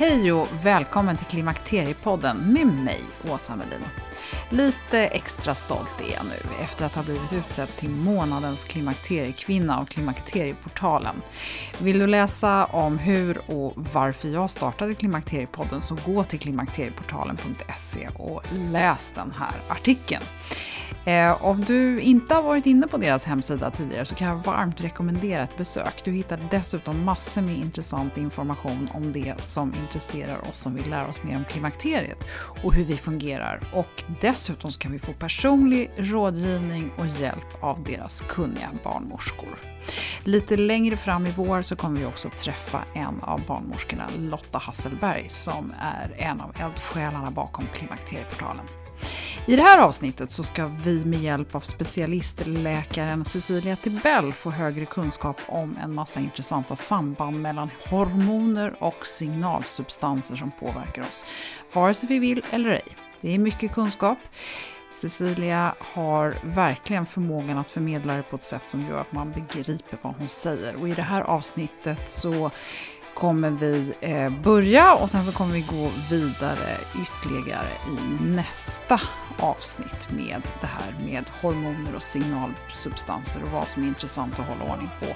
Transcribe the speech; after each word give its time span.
Hej 0.00 0.32
och 0.32 0.48
välkommen 0.64 1.16
till 1.16 1.26
Klimakteriepodden 1.26 2.52
med 2.52 2.66
mig, 2.66 3.00
Åsa 3.30 3.56
Melin. 3.56 3.84
Lite 4.50 4.98
extra 4.98 5.54
stolt 5.54 6.00
är 6.00 6.14
jag 6.14 6.24
nu 6.24 6.62
efter 6.64 6.84
att 6.84 6.94
ha 6.94 7.02
blivit 7.02 7.32
utsedd 7.32 7.68
till 7.76 7.90
månadens 7.90 8.64
klimakteriekvinna 8.64 9.78
av 9.78 9.84
Klimakterieportalen. 9.84 11.22
Vill 11.78 11.98
du 11.98 12.06
läsa 12.06 12.64
om 12.64 12.98
hur 12.98 13.50
och 13.50 13.72
varför 13.76 14.28
jag 14.28 14.50
startade 14.50 14.94
Klimakteriepodden 14.94 15.82
så 15.82 15.98
gå 16.06 16.24
till 16.24 16.38
klimakterieportalen.se 16.38 18.08
och 18.14 18.42
läs 18.52 19.12
den 19.12 19.32
här 19.38 19.54
artikeln. 19.68 20.24
Eh, 21.04 21.44
om 21.44 21.64
du 21.64 22.00
inte 22.00 22.34
har 22.34 22.42
varit 22.42 22.66
inne 22.66 22.86
på 22.86 22.96
deras 22.96 23.24
hemsida 23.24 23.70
tidigare 23.70 24.04
så 24.04 24.14
kan 24.14 24.28
jag 24.28 24.36
varmt 24.36 24.80
rekommendera 24.80 25.42
ett 25.42 25.56
besök. 25.56 26.04
Du 26.04 26.12
hittar 26.12 26.48
dessutom 26.50 27.04
massor 27.04 27.42
med 27.42 27.56
intressant 27.58 28.18
information 28.18 28.88
om 28.94 29.12
det 29.12 29.34
som 29.38 29.74
intresserar 29.82 30.48
oss 30.48 30.58
som 30.58 30.74
vill 30.74 30.90
lära 30.90 31.06
oss 31.06 31.22
mer 31.22 31.36
om 31.36 31.44
klimakteriet 31.44 32.18
och 32.62 32.74
hur 32.74 32.84
vi 32.84 32.96
fungerar. 32.96 33.60
Och 33.74 34.04
dessutom 34.20 34.72
så 34.72 34.78
kan 34.78 34.92
vi 34.92 34.98
få 34.98 35.12
personlig 35.12 35.90
rådgivning 35.96 36.92
och 36.98 37.06
hjälp 37.06 37.64
av 37.64 37.84
deras 37.84 38.20
kunniga 38.20 38.70
barnmorskor. 38.84 39.58
Lite 40.24 40.56
längre 40.56 40.96
fram 40.96 41.26
i 41.26 41.32
vår 41.36 41.62
så 41.62 41.76
kommer 41.76 42.00
vi 42.00 42.06
också 42.06 42.30
träffa 42.30 42.84
en 42.94 43.20
av 43.22 43.46
barnmorskorna, 43.46 44.08
Lotta 44.18 44.58
Hasselberg, 44.58 45.28
som 45.28 45.74
är 45.80 46.14
en 46.18 46.40
av 46.40 46.54
eldsjälarna 46.60 47.30
bakom 47.30 47.66
Klimakterieportalen. 47.74 48.66
I 49.46 49.56
det 49.56 49.62
här 49.62 49.78
avsnittet 49.78 50.30
så 50.30 50.42
ska 50.42 50.66
vi 50.66 51.04
med 51.04 51.20
hjälp 51.20 51.54
av 51.54 51.60
specialistläkaren 51.60 53.24
Cecilia 53.24 53.76
Tibell 53.76 54.32
få 54.32 54.50
högre 54.50 54.86
kunskap 54.86 55.36
om 55.48 55.78
en 55.82 55.94
massa 55.94 56.20
intressanta 56.20 56.76
samband 56.76 57.42
mellan 57.42 57.70
hormoner 57.88 58.74
och 58.78 59.06
signalsubstanser 59.06 60.36
som 60.36 60.50
påverkar 60.50 61.02
oss, 61.02 61.24
vare 61.72 61.94
sig 61.94 62.08
vi 62.08 62.18
vill 62.18 62.44
eller 62.50 62.70
ej. 62.70 62.96
Det 63.20 63.34
är 63.34 63.38
mycket 63.38 63.72
kunskap. 63.72 64.18
Cecilia 64.92 65.74
har 65.94 66.38
verkligen 66.42 67.06
förmågan 67.06 67.58
att 67.58 67.70
förmedla 67.70 68.16
det 68.16 68.22
på 68.22 68.36
ett 68.36 68.44
sätt 68.44 68.68
som 68.68 68.88
gör 68.88 69.00
att 69.00 69.12
man 69.12 69.32
begriper 69.32 69.98
vad 70.02 70.14
hon 70.16 70.28
säger. 70.28 70.76
Och 70.76 70.88
i 70.88 70.94
det 70.94 71.02
här 71.02 71.22
avsnittet 71.22 72.10
så 72.10 72.50
kommer 73.20 73.50
vi 73.50 73.92
eh, 74.00 74.30
börja 74.30 74.94
och 74.94 75.10
sen 75.10 75.24
så 75.24 75.32
kommer 75.32 75.54
vi 75.54 75.60
gå 75.60 75.90
vidare 76.10 76.76
ytterligare 77.02 77.68
i 77.88 78.24
nästa 78.24 79.00
avsnitt 79.38 80.10
med 80.10 80.42
det 80.60 80.66
här 80.66 80.94
med 81.04 81.24
hormoner 81.40 81.94
och 81.96 82.02
signalsubstanser 82.02 83.42
och 83.44 83.50
vad 83.50 83.68
som 83.68 83.82
är 83.82 83.86
intressant 83.86 84.38
att 84.38 84.46
hålla 84.46 84.72
ordning 84.72 84.88
på. 85.00 85.06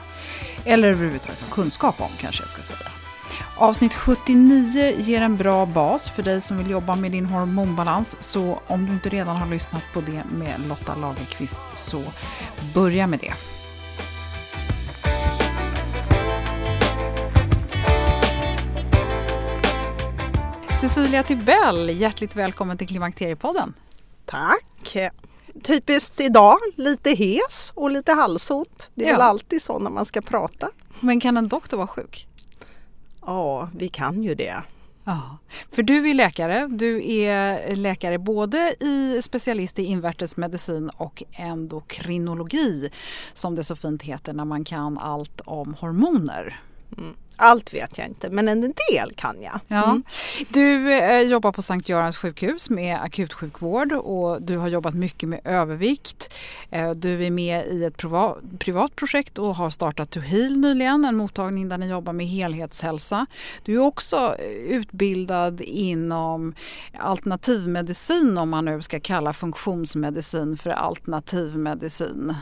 Eller 0.65 0.89
överhuvudtaget 0.89 1.41
ha 1.41 1.49
kunskap 1.49 2.01
om 2.01 2.11
kanske 2.19 2.43
jag 2.43 2.51
ska 2.51 2.63
säga. 2.63 2.91
Avsnitt 3.57 3.95
79 3.95 4.95
ger 4.99 5.21
en 5.21 5.37
bra 5.37 5.67
bas 5.67 6.11
för 6.11 6.23
dig 6.23 6.41
som 6.41 6.59
vill 6.59 6.71
jobba 6.71 6.97
med 6.97 7.13
din 7.13 7.27
hormonbalans, 7.27 8.17
så 8.21 8.61
om 8.67 8.87
du 8.87 8.93
inte 8.93 9.09
redan 9.09 9.37
har 9.37 9.47
lyssnat 9.47 9.83
på 9.93 10.01
det 10.01 10.23
med 10.33 10.61
Lotta 10.69 10.95
Lagerqvist 10.95 11.61
så 11.73 12.03
börja 12.75 13.07
med 13.07 13.19
det. 13.19 13.54
Cecilia 20.85 21.23
Tibell, 21.23 22.01
hjärtligt 22.01 22.37
välkommen 22.37 22.79
till 22.79 22.89
Klimakteriepodden. 22.89 23.75
Tack! 24.25 24.97
Typiskt 25.63 26.21
idag, 26.21 26.59
lite 26.77 27.11
hes 27.11 27.73
och 27.75 27.91
lite 27.91 28.13
halsont. 28.13 28.91
Det 28.95 29.05
är 29.05 29.09
ja. 29.09 29.15
väl 29.15 29.23
alltid 29.23 29.63
så 29.63 29.79
när 29.79 29.91
man 29.91 30.05
ska 30.05 30.21
prata. 30.21 30.71
Men 31.01 31.21
kan 31.21 31.37
en 31.37 31.49
doktor 31.49 31.77
vara 31.77 31.87
sjuk? 31.87 32.27
Ja, 33.27 33.69
vi 33.77 33.89
kan 33.89 34.23
ju 34.23 34.35
det. 34.35 34.63
Ja, 35.05 35.39
för 35.71 35.83
du 35.83 36.11
är 36.11 36.15
läkare. 36.15 36.67
Du 36.67 37.13
är 37.13 37.77
läkare 37.77 38.19
både 38.19 38.75
i 38.81 39.23
specialist 39.23 39.79
i 39.79 39.85
invärtesmedicin 39.85 40.91
och 40.97 41.23
endokrinologi 41.33 42.91
som 43.33 43.55
det 43.55 43.65
så 43.65 43.77
fint 43.77 44.03
heter 44.03 44.33
när 44.33 44.45
man 44.45 44.65
kan 44.65 44.99
allt 44.99 45.41
om 45.45 45.75
hormoner. 45.81 46.61
Mm. 46.99 47.15
Allt 47.37 47.75
vet 47.75 47.99
jag 47.99 48.07
inte, 48.07 48.31
men 48.31 48.49
en 48.49 48.61
del 48.61 49.13
kan 49.17 49.43
jag. 49.43 49.61
Ja. 49.69 49.85
Mm. 49.85 50.03
Du 50.49 50.93
eh, 50.93 51.21
jobbar 51.21 51.53
på 51.53 51.63
Sankt 51.63 51.89
Görans 51.89 52.17
sjukhus 52.17 52.71
med 52.71 53.03
akutsjukvård 53.03 53.93
och 53.93 54.43
du 54.43 54.57
har 54.57 54.69
jobbat 54.69 54.95
mycket 54.95 55.29
med 55.29 55.41
övervikt. 55.45 56.35
Eh, 56.71 56.91
du 56.91 57.27
är 57.27 57.31
med 57.31 57.67
i 57.67 57.85
ett 57.85 57.97
privat, 57.97 58.39
privat 58.59 58.97
projekt 58.97 59.39
och 59.39 59.57
har 59.57 59.71
startat 59.71 60.11
To 60.11 60.21
Heal 60.21 60.57
nyligen, 60.57 61.05
en 61.05 61.17
mottagning 61.17 61.69
där 61.69 61.79
ni 61.79 61.89
jobbar 61.89 62.13
med 62.13 62.27
helhetshälsa. 62.27 63.27
Du 63.65 63.75
är 63.75 63.81
också 63.81 64.37
utbildad 64.69 65.61
inom 65.61 66.55
alternativmedicin 66.99 68.39
om 68.39 68.51
man 68.51 68.65
nu 68.65 68.83
ska 68.83 69.01
kalla 69.01 69.33
funktionsmedicin 69.33 70.57
för 70.57 70.71
alternativmedicin. 70.71 72.35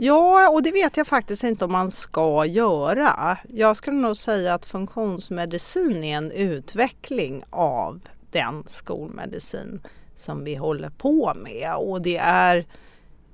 Ja, 0.00 0.50
och 0.50 0.62
det 0.62 0.72
vet 0.72 0.96
jag 0.96 1.06
faktiskt 1.06 1.44
inte 1.44 1.64
om 1.64 1.72
man 1.72 1.90
ska 1.90 2.44
göra. 2.44 3.38
Jag 3.48 3.76
skulle 3.76 3.96
nog 3.96 4.16
säga 4.16 4.54
att 4.54 4.66
funktionsmedicin 4.66 6.04
är 6.04 6.16
en 6.16 6.30
utveckling 6.30 7.44
av 7.50 8.00
den 8.30 8.64
skolmedicin 8.66 9.80
som 10.16 10.44
vi 10.44 10.54
håller 10.54 10.90
på 10.90 11.32
med 11.36 11.74
och 11.76 12.02
det 12.02 12.16
är 12.16 12.66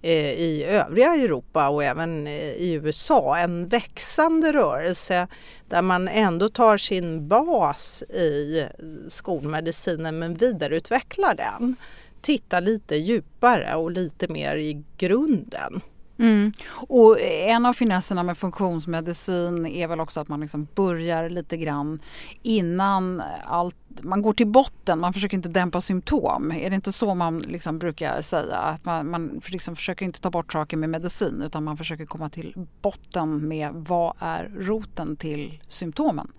eh, 0.03 0.33
i 0.33 0.65
övriga 0.65 1.15
Europa 1.15 1.69
och 1.69 1.85
även 1.85 2.27
eh, 2.27 2.53
i 2.53 2.73
USA 2.73 3.37
en 3.39 3.69
växande 3.69 4.53
rörelse 4.53 5.29
där 5.69 5.83
man 5.83 6.09
ändå 6.09 6.49
tar 6.49 6.77
sin 6.77 7.29
bas 7.29 8.03
i 8.03 8.67
skolmedicinen 9.09 10.19
men 10.19 10.35
vidareutvecklar 10.35 11.35
den. 11.35 11.77
Tittar 12.23 12.61
lite 12.61 12.97
djupare 12.97 13.75
och 13.75 13.91
lite 13.91 14.29
mer 14.29 14.57
i 14.57 14.85
grunden. 14.97 15.83
Mm. 16.19 16.53
Och 16.71 17.21
en 17.21 17.67
av 17.67 17.73
finesserna 17.73 18.23
med 18.23 18.39
funktionsmedicin 18.39 19.67
är 19.67 19.89
väl 19.89 20.01
också 20.01 20.21
att 20.21 20.29
man 20.29 20.41
liksom 20.41 20.69
börjar 20.75 21.31
lite 21.31 21.57
grann 21.57 22.01
innan 22.43 23.23
allt, 23.45 23.77
man 24.03 24.23
går 24.23 24.33
till 24.33 24.47
botten, 24.47 25.01
man 25.01 25.13
försöker 25.13 25.37
inte 25.37 25.49
dämpa 25.49 25.81
symptom. 25.81 26.53
Är 26.53 26.71
det 26.71 26.77
inte 26.77 26.93
så 26.93 27.15
man 27.15 27.39
liksom 27.39 27.79
brukar 27.79 28.21
säga? 28.21 28.57
Att 28.57 28.85
man, 28.85 29.11
man 29.11 29.41
liksom 29.49 29.77
försöker 29.77 30.05
inte 30.05 30.21
ta 30.21 30.31
bort 30.31 30.53
saker 30.53 30.77
med 30.77 30.91
medicin 30.91 31.43
utan 31.47 31.65
man 31.65 31.77
försöker 31.77 32.07
komma 32.07 32.29
till 32.29 32.67
botten 32.83 33.49
med 33.49 33.71
vad 33.75 34.15
är 34.19 34.51
roten 34.59 35.17
till 35.17 35.63
symptomen? 35.69 36.33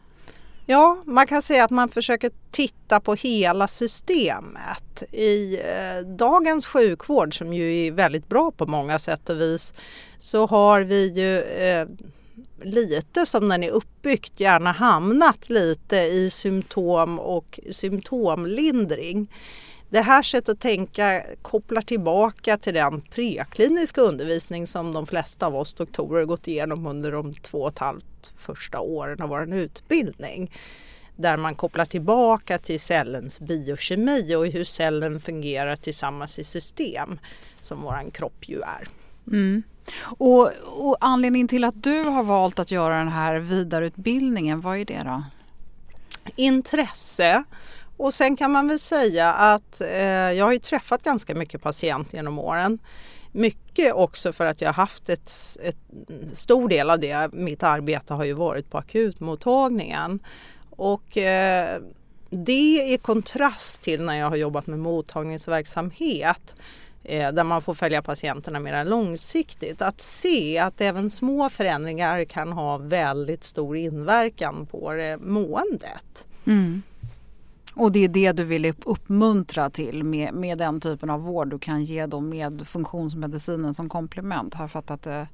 Ja, 0.68 0.98
man 1.06 1.28
kan 1.28 1.42
säga 1.42 1.64
att 1.64 1.72
man 1.72 1.90
försöker 1.90 2.32
titta 2.52 3.00
på 3.00 3.16
hela 3.16 3.68
systemet. 3.68 5.04
I 5.12 5.56
eh, 5.56 6.08
dagens 6.08 6.66
sjukvård 6.66 7.38
som 7.38 7.54
ju 7.54 7.88
är 7.88 7.92
väldigt 7.92 8.30
bra 8.30 8.52
på 8.52 8.66
många 8.66 9.00
sätt 9.00 9.30
och 9.30 9.42
vis 9.42 9.74
så 10.20 10.46
har 10.48 10.82
vi 10.82 11.12
ju 11.12 11.42
eh, 11.42 11.88
lite 12.62 13.26
som 13.26 13.50
den 13.50 13.64
är 13.64 13.70
uppbyggt 13.70 14.40
gärna 14.40 14.72
hamnat 14.72 15.50
lite 15.50 15.98
i 15.98 16.30
symptom 16.30 17.20
och 17.20 17.60
symptomlindring. 17.72 19.28
Det 19.96 20.02
här 20.02 20.24
sättet 20.24 20.50
att 20.50 20.60
tänka 20.60 21.24
kopplar 21.42 21.82
tillbaka 21.82 22.58
till 22.58 22.74
den 22.74 23.02
prekliniska 23.02 24.02
undervisning 24.02 24.68
som 24.68 24.94
de 24.94 25.08
flesta 25.08 25.46
av 25.46 25.56
oss 25.56 25.74
doktorer 25.74 26.26
gått 26.26 26.48
igenom 26.48 26.88
under 26.88 27.12
de 27.12 27.34
två 27.34 27.62
och 27.62 27.68
ett 27.68 27.80
halvt 27.80 28.34
första 28.38 28.80
åren 28.80 29.22
av 29.22 29.30
vår 29.30 29.54
utbildning. 29.54 30.52
Där 31.16 31.38
man 31.38 31.56
kopplar 31.56 31.86
tillbaka 31.86 32.58
till 32.58 32.80
cellens 32.80 33.40
biokemi 33.40 34.36
och 34.36 34.48
hur 34.48 34.64
cellen 34.64 35.20
fungerar 35.20 35.76
tillsammans 35.76 36.40
i 36.40 36.44
system 36.44 37.20
som 37.62 37.82
vår 37.82 38.12
kropp 38.12 38.50
ju 38.50 38.62
är. 38.62 38.88
Mm. 39.28 39.64
Och, 40.02 40.52
och, 40.66 40.98
anledningen 41.00 41.48
till 41.48 41.64
att 41.64 41.84
du 41.84 42.04
har 42.04 42.24
valt 42.24 42.60
att 42.60 42.72
göra 42.72 42.98
den 42.98 43.08
här 43.08 43.36
vidareutbildningen, 43.36 44.62
vad 44.62 44.78
är 44.78 44.86
det 44.86 45.02
då? 45.06 45.24
Intresse 46.36 47.44
och 47.98 48.14
sen 48.14 48.36
kan 48.36 48.52
man 48.52 48.68
väl 48.68 48.80
säga 48.80 49.34
att 49.34 49.82
eh, 49.82 50.32
jag 50.32 50.46
har 50.46 50.52
ju 50.52 50.60
träffat 50.60 51.04
ganska 51.04 51.36
mycket 51.36 51.62
patienter 51.62 52.16
genom 52.16 52.40
åren. 52.40 52.80
Mycket 53.32 53.94
också 53.94 54.34
för 54.34 54.46
att 54.46 54.62
jag 54.62 54.68
har 54.68 54.74
haft 54.74 55.10
ett, 55.10 55.32
ett 55.64 55.78
stor 56.34 56.70
del 56.70 56.90
av 56.90 57.00
det, 57.00 57.34
mitt 57.34 57.64
arbete 57.64 58.14
har 58.14 58.24
ju 58.24 58.34
varit 58.34 58.70
på 58.70 58.78
akutmottagningen. 58.78 60.20
Och 60.70 61.18
eh, 61.18 61.82
det 62.30 62.94
i 62.94 63.00
kontrast 63.02 63.82
till 63.82 64.02
när 64.02 64.20
jag 64.20 64.30
har 64.30 64.36
jobbat 64.36 64.68
med 64.68 64.80
mottagningsverksamhet 64.80 66.56
eh, 67.04 67.32
där 67.32 67.44
man 67.44 67.62
får 67.62 67.74
följa 67.74 68.02
patienterna 68.02 68.60
mer 68.60 68.86
långsiktigt. 68.86 69.82
Att 69.82 70.02
se 70.02 70.58
att 70.58 70.82
även 70.82 71.10
små 71.10 71.50
förändringar 71.50 72.26
kan 72.26 72.52
ha 72.52 72.78
väldigt 72.78 73.44
stor 73.44 73.78
inverkan 73.78 74.66
på 74.66 74.94
måendet. 75.20 76.26
Mm. 76.46 76.82
Och 77.76 77.92
det 77.92 78.04
är 78.04 78.08
det 78.08 78.32
du 78.32 78.44
vill 78.44 78.74
uppmuntra 78.86 79.70
till 79.70 80.04
med, 80.04 80.34
med 80.34 80.58
den 80.58 80.82
typen 80.82 81.10
av 81.10 81.22
vård 81.22 81.50
du 81.50 81.60
kan 81.60 81.84
ge 81.84 82.06
då 82.06 82.20
med 82.20 82.68
funktionsmedicinen 82.68 83.74
som 83.74 83.90
komplement? 83.90 84.54
Har 84.54 84.64
jag 84.64 84.72
fattat 84.72 85.04
det 85.04 85.28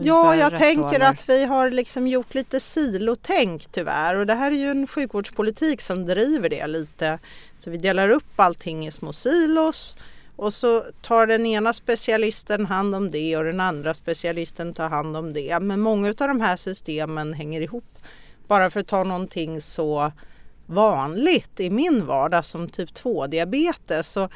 Ja, 0.00 0.36
jag 0.36 0.56
tänker 0.56 0.98
då, 0.98 1.06
att 1.06 1.28
vi 1.28 1.44
har 1.44 1.70
liksom 1.70 2.08
gjort 2.08 2.34
lite 2.34 2.60
silotänk 2.60 3.66
tyvärr 3.72 4.14
och 4.14 4.26
det 4.26 4.34
här 4.34 4.50
är 4.50 4.56
ju 4.56 4.70
en 4.70 4.86
sjukvårdspolitik 4.86 5.80
som 5.80 6.06
driver 6.06 6.48
det 6.48 6.66
lite. 6.66 7.18
Så 7.58 7.70
vi 7.70 7.76
delar 7.76 8.08
upp 8.08 8.40
allting 8.40 8.86
i 8.86 8.90
små 8.90 9.12
silos 9.12 9.96
och 10.36 10.54
så 10.54 10.84
tar 11.00 11.26
den 11.26 11.46
ena 11.46 11.72
specialisten 11.72 12.66
hand 12.66 12.94
om 12.94 13.10
det 13.10 13.36
och 13.36 13.44
den 13.44 13.60
andra 13.60 13.94
specialisten 13.94 14.74
tar 14.74 14.88
hand 14.88 15.16
om 15.16 15.32
det. 15.32 15.60
Men 15.60 15.80
många 15.80 16.08
av 16.08 16.28
de 16.28 16.40
här 16.40 16.56
systemen 16.56 17.32
hänger 17.32 17.60
ihop. 17.60 17.98
Bara 18.46 18.70
för 18.70 18.80
att 18.80 18.86
ta 18.86 19.04
någonting 19.04 19.60
så 19.60 20.12
vanligt 20.66 21.60
i 21.60 21.70
min 21.70 22.06
vardag 22.06 22.44
som 22.44 22.68
typ 22.68 22.90
2-diabetes 22.90 24.12
så, 24.12 24.28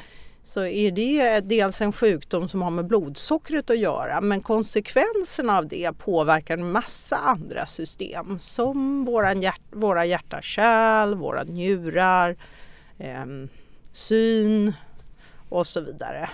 så 0.43 0.65
är 0.65 0.91
det 0.91 1.39
dels 1.39 1.81
en 1.81 1.93
sjukdom 1.93 2.49
som 2.49 2.61
har 2.61 2.71
med 2.71 2.87
blodsockret 2.87 3.69
att 3.69 3.79
göra 3.79 4.21
men 4.21 4.41
konsekvenserna 4.41 5.57
av 5.57 5.67
det 5.67 5.91
påverkar 5.97 6.57
en 6.57 6.71
massa 6.71 7.17
andra 7.17 7.65
system 7.65 8.39
som 8.39 9.05
våran 9.05 9.41
hjärt, 9.41 9.61
våra 9.71 10.05
hjärta-kärl, 10.05 11.15
våra 11.15 11.43
njurar, 11.43 12.35
eh, 12.97 13.25
syn 13.93 14.73
och 15.49 15.67
så 15.67 15.81
vidare. 15.81 16.29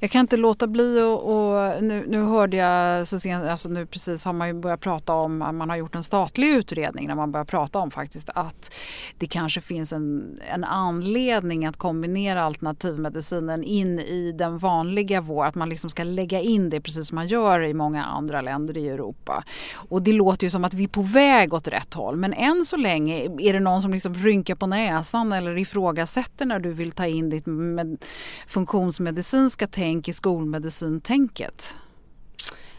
Jag 0.00 0.10
kan 0.10 0.20
inte 0.20 0.36
låta 0.36 0.66
bli 0.66 1.00
och, 1.02 1.22
och 1.22 1.82
nu, 1.82 2.04
nu, 2.08 2.22
hörde 2.22 2.56
jag 2.56 3.06
så 3.06 3.20
sent, 3.20 3.44
alltså 3.44 3.68
nu 3.68 3.86
precis 3.86 4.24
har 4.24 4.32
man 4.32 4.48
ju 4.48 4.54
börjat 4.54 4.80
prata 4.80 5.14
om, 5.14 5.38
man 5.38 5.70
har 5.70 5.76
gjort 5.76 5.94
en 5.94 6.02
statlig 6.02 6.48
utredning 6.48 7.08
när 7.08 7.14
man 7.14 7.32
börjar 7.32 7.44
prata 7.44 7.78
om 7.78 7.90
faktiskt 7.90 8.30
att 8.34 8.74
det 9.18 9.26
kanske 9.26 9.60
finns 9.60 9.92
en, 9.92 10.38
en 10.54 10.64
anledning 10.64 11.66
att 11.66 11.76
kombinera 11.76 12.42
alternativmedicinen 12.42 13.64
in 13.64 13.98
i 13.98 14.32
den 14.32 14.58
vanliga 14.58 15.20
vården, 15.20 15.48
att 15.48 15.54
man 15.54 15.68
liksom 15.68 15.90
ska 15.90 16.04
lägga 16.04 16.40
in 16.40 16.70
det 16.70 16.80
precis 16.80 17.08
som 17.08 17.16
man 17.16 17.26
gör 17.26 17.62
i 17.62 17.74
många 17.74 18.04
andra 18.04 18.40
länder 18.40 18.76
i 18.76 18.88
Europa. 18.88 19.44
Och 19.74 20.02
det 20.02 20.12
låter 20.12 20.46
ju 20.46 20.50
som 20.50 20.64
att 20.64 20.74
vi 20.74 20.84
är 20.84 20.88
på 20.88 21.02
väg 21.02 21.54
åt 21.54 21.68
rätt 21.68 21.94
håll 21.94 22.16
men 22.16 22.32
än 22.32 22.64
så 22.64 22.76
länge 22.76 23.24
är 23.38 23.52
det 23.52 23.60
någon 23.60 23.82
som 23.82 23.92
liksom 23.92 24.14
rynkar 24.14 24.54
på 24.54 24.66
näsan 24.66 25.32
eller 25.32 25.58
ifrågasätter 25.58 26.46
när 26.46 26.58
du 26.58 26.72
vill 26.72 26.92
ta 26.92 27.06
in 27.06 27.30
ditt 27.30 27.46
med 27.46 28.04
funktionsmedicinska 28.46 29.65
tänk 29.66 30.08
i 30.08 30.12
skolmedicintänket? 30.12 31.76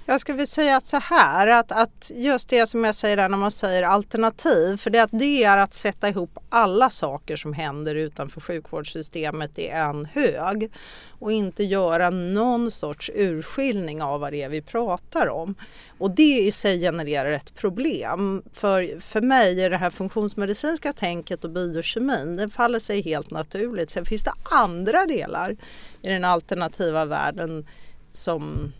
Jag 0.10 0.22
skulle 0.22 0.36
vilja 0.36 0.48
säga 0.48 0.78
att 0.78 0.88
så 0.88 0.98
här 0.98 1.48
att, 1.48 1.72
att 1.72 2.12
just 2.16 2.50
det 2.50 2.68
som 2.68 2.84
jag 2.84 2.96
säger 2.96 3.18
där 3.18 3.30
när 3.30 3.38
man 3.38 3.52
säger 3.52 3.84
alternativ 3.84 4.78
för 4.78 4.90
det, 4.90 5.00
att 5.00 5.10
det 5.14 5.44
är 5.44 5.58
att 5.58 5.74
sätta 5.74 6.10
ihop 6.10 6.38
alla 6.50 6.90
saker 6.90 7.36
som 7.36 7.54
händer 7.54 7.96
utanför 7.96 8.42
sjukvårdssystemet 8.42 9.60
i 9.60 9.68
en 9.68 10.06
hög 10.06 10.72
och 11.20 11.32
inte 11.32 11.64
göra 11.64 12.10
någon 12.10 12.72
sorts 12.72 13.12
urskiljning 13.16 14.02
av 14.02 14.20
vad 14.20 14.34
det 14.34 14.42
är 14.42 14.50
vi 14.50 14.62
pratar 14.62 15.28
om. 15.30 15.56
Och 15.98 16.12
det 16.12 16.40
i 16.40 16.52
sig 16.52 16.80
genererar 16.80 17.32
ett 17.32 17.56
problem. 17.56 18.44
För, 18.54 19.02
för 19.02 19.22
mig 19.22 19.62
är 19.62 19.70
det 19.70 19.78
här 19.78 19.90
funktionsmedicinska 19.90 20.94
tänket 20.94 21.44
och 21.44 21.50
biokemin, 21.50 22.38
det 22.38 22.50
faller 22.50 22.80
sig 22.80 23.02
helt 23.02 23.32
naturligt. 23.32 23.92
Sen 23.92 24.06
finns 24.06 24.24
det 24.24 24.34
andra 24.44 25.06
delar 25.06 25.58
i 26.02 26.08
den 26.08 26.26
alternativa 26.26 27.06
världen 27.06 27.68
som 28.12 28.74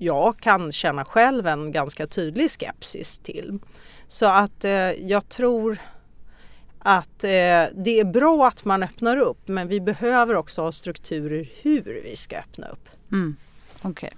jag 0.00 0.38
kan 0.38 0.72
känna 0.72 1.04
själv 1.04 1.46
en 1.46 1.72
ganska 1.72 2.06
tydlig 2.06 2.50
skepsis 2.50 3.18
till. 3.18 3.58
Så 4.08 4.26
att 4.26 4.64
eh, 4.64 4.70
jag 4.90 5.28
tror 5.28 5.78
att 6.78 7.24
eh, 7.24 7.64
det 7.74 8.00
är 8.00 8.12
bra 8.12 8.46
att 8.48 8.64
man 8.64 8.82
öppnar 8.82 9.16
upp 9.16 9.48
men 9.48 9.68
vi 9.68 9.80
behöver 9.80 10.34
också 10.34 10.62
ha 10.62 10.72
strukturer 10.72 11.50
hur 11.62 12.00
vi 12.04 12.16
ska 12.16 12.38
öppna 12.38 12.68
upp. 12.68 12.88
Mm. 13.12 13.36
Okej. 13.82 14.10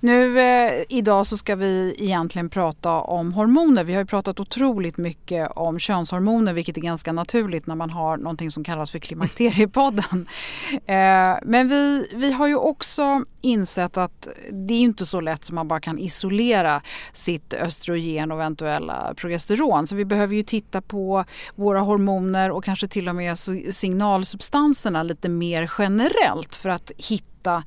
Nu 0.00 0.40
eh, 0.40 0.84
idag 0.88 1.26
så 1.26 1.36
ska 1.36 1.56
vi 1.56 1.94
egentligen 1.98 2.50
prata 2.50 2.90
om 2.90 3.32
hormoner. 3.32 3.84
Vi 3.84 3.92
har 3.92 4.00
ju 4.00 4.06
pratat 4.06 4.40
otroligt 4.40 4.96
mycket 4.96 5.50
om 5.56 5.78
könshormoner 5.78 6.52
vilket 6.52 6.76
är 6.76 6.80
ganska 6.80 7.12
naturligt 7.12 7.66
när 7.66 7.74
man 7.74 7.90
har 7.90 8.16
någonting 8.16 8.50
som 8.50 8.64
kallas 8.64 8.90
för 8.90 8.98
Klimakteriepodden. 8.98 10.28
eh, 10.86 11.38
men 11.42 11.68
vi, 11.68 12.08
vi 12.14 12.32
har 12.32 12.46
ju 12.46 12.56
också 12.56 13.24
insett 13.40 13.96
att 13.96 14.28
det 14.52 14.74
är 14.74 14.80
inte 14.80 15.06
så 15.06 15.20
lätt 15.20 15.44
som 15.44 15.54
man 15.54 15.68
bara 15.68 15.80
kan 15.80 15.98
isolera 15.98 16.82
sitt 17.12 17.54
östrogen 17.54 18.32
och 18.32 18.38
eventuella 18.38 19.14
progesteron. 19.16 19.86
Så 19.86 19.96
vi 19.96 20.04
behöver 20.04 20.34
ju 20.34 20.42
titta 20.42 20.80
på 20.80 21.24
våra 21.54 21.80
hormoner 21.80 22.50
och 22.50 22.64
kanske 22.64 22.88
till 22.88 23.08
och 23.08 23.16
med 23.16 23.38
signalsubstanserna 23.38 25.02
lite 25.02 25.28
mer 25.28 25.70
generellt 25.78 26.54
för 26.54 26.68
att 26.68 26.92
hitta 26.96 27.29
hitta 27.40 27.62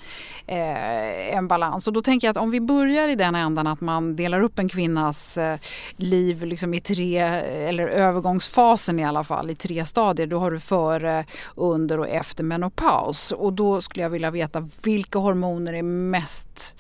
eh, 0.48 1.38
en 1.38 1.48
balans. 1.48 1.88
Och 1.88 1.94
då 1.94 2.02
tänker 2.02 2.28
jag 2.28 2.32
att 2.32 2.44
om 2.44 2.52
vi 2.52 2.62
börjar 2.62 3.10
i 3.10 3.16
den 3.16 3.36
ändan 3.36 3.68
att 3.68 3.82
man 3.82 4.16
delar 4.16 4.42
upp 4.42 4.60
en 4.60 4.70
kvinnas 4.70 5.38
eh, 5.38 5.60
liv 5.96 6.44
liksom 6.44 6.74
i 6.74 6.80
tre, 6.80 7.18
eller 7.18 7.88
övergångsfasen 7.88 9.00
i 9.00 9.06
alla 9.06 9.24
fall, 9.24 9.50
i 9.50 9.56
tre 9.56 9.86
stadier. 9.86 10.28
Då 10.28 10.40
har 10.40 10.52
du 10.52 10.60
före, 10.60 11.26
under 11.56 12.00
och 12.00 12.08
efter 12.08 12.44
menopaus. 12.44 13.32
Och 13.32 13.54
då 13.54 13.82
skulle 13.82 14.04
jag 14.04 14.10
vilja 14.10 14.32
veta 14.32 14.70
vilka 14.84 15.20
hormoner 15.20 15.74
är 15.74 15.84
mest 15.84 16.76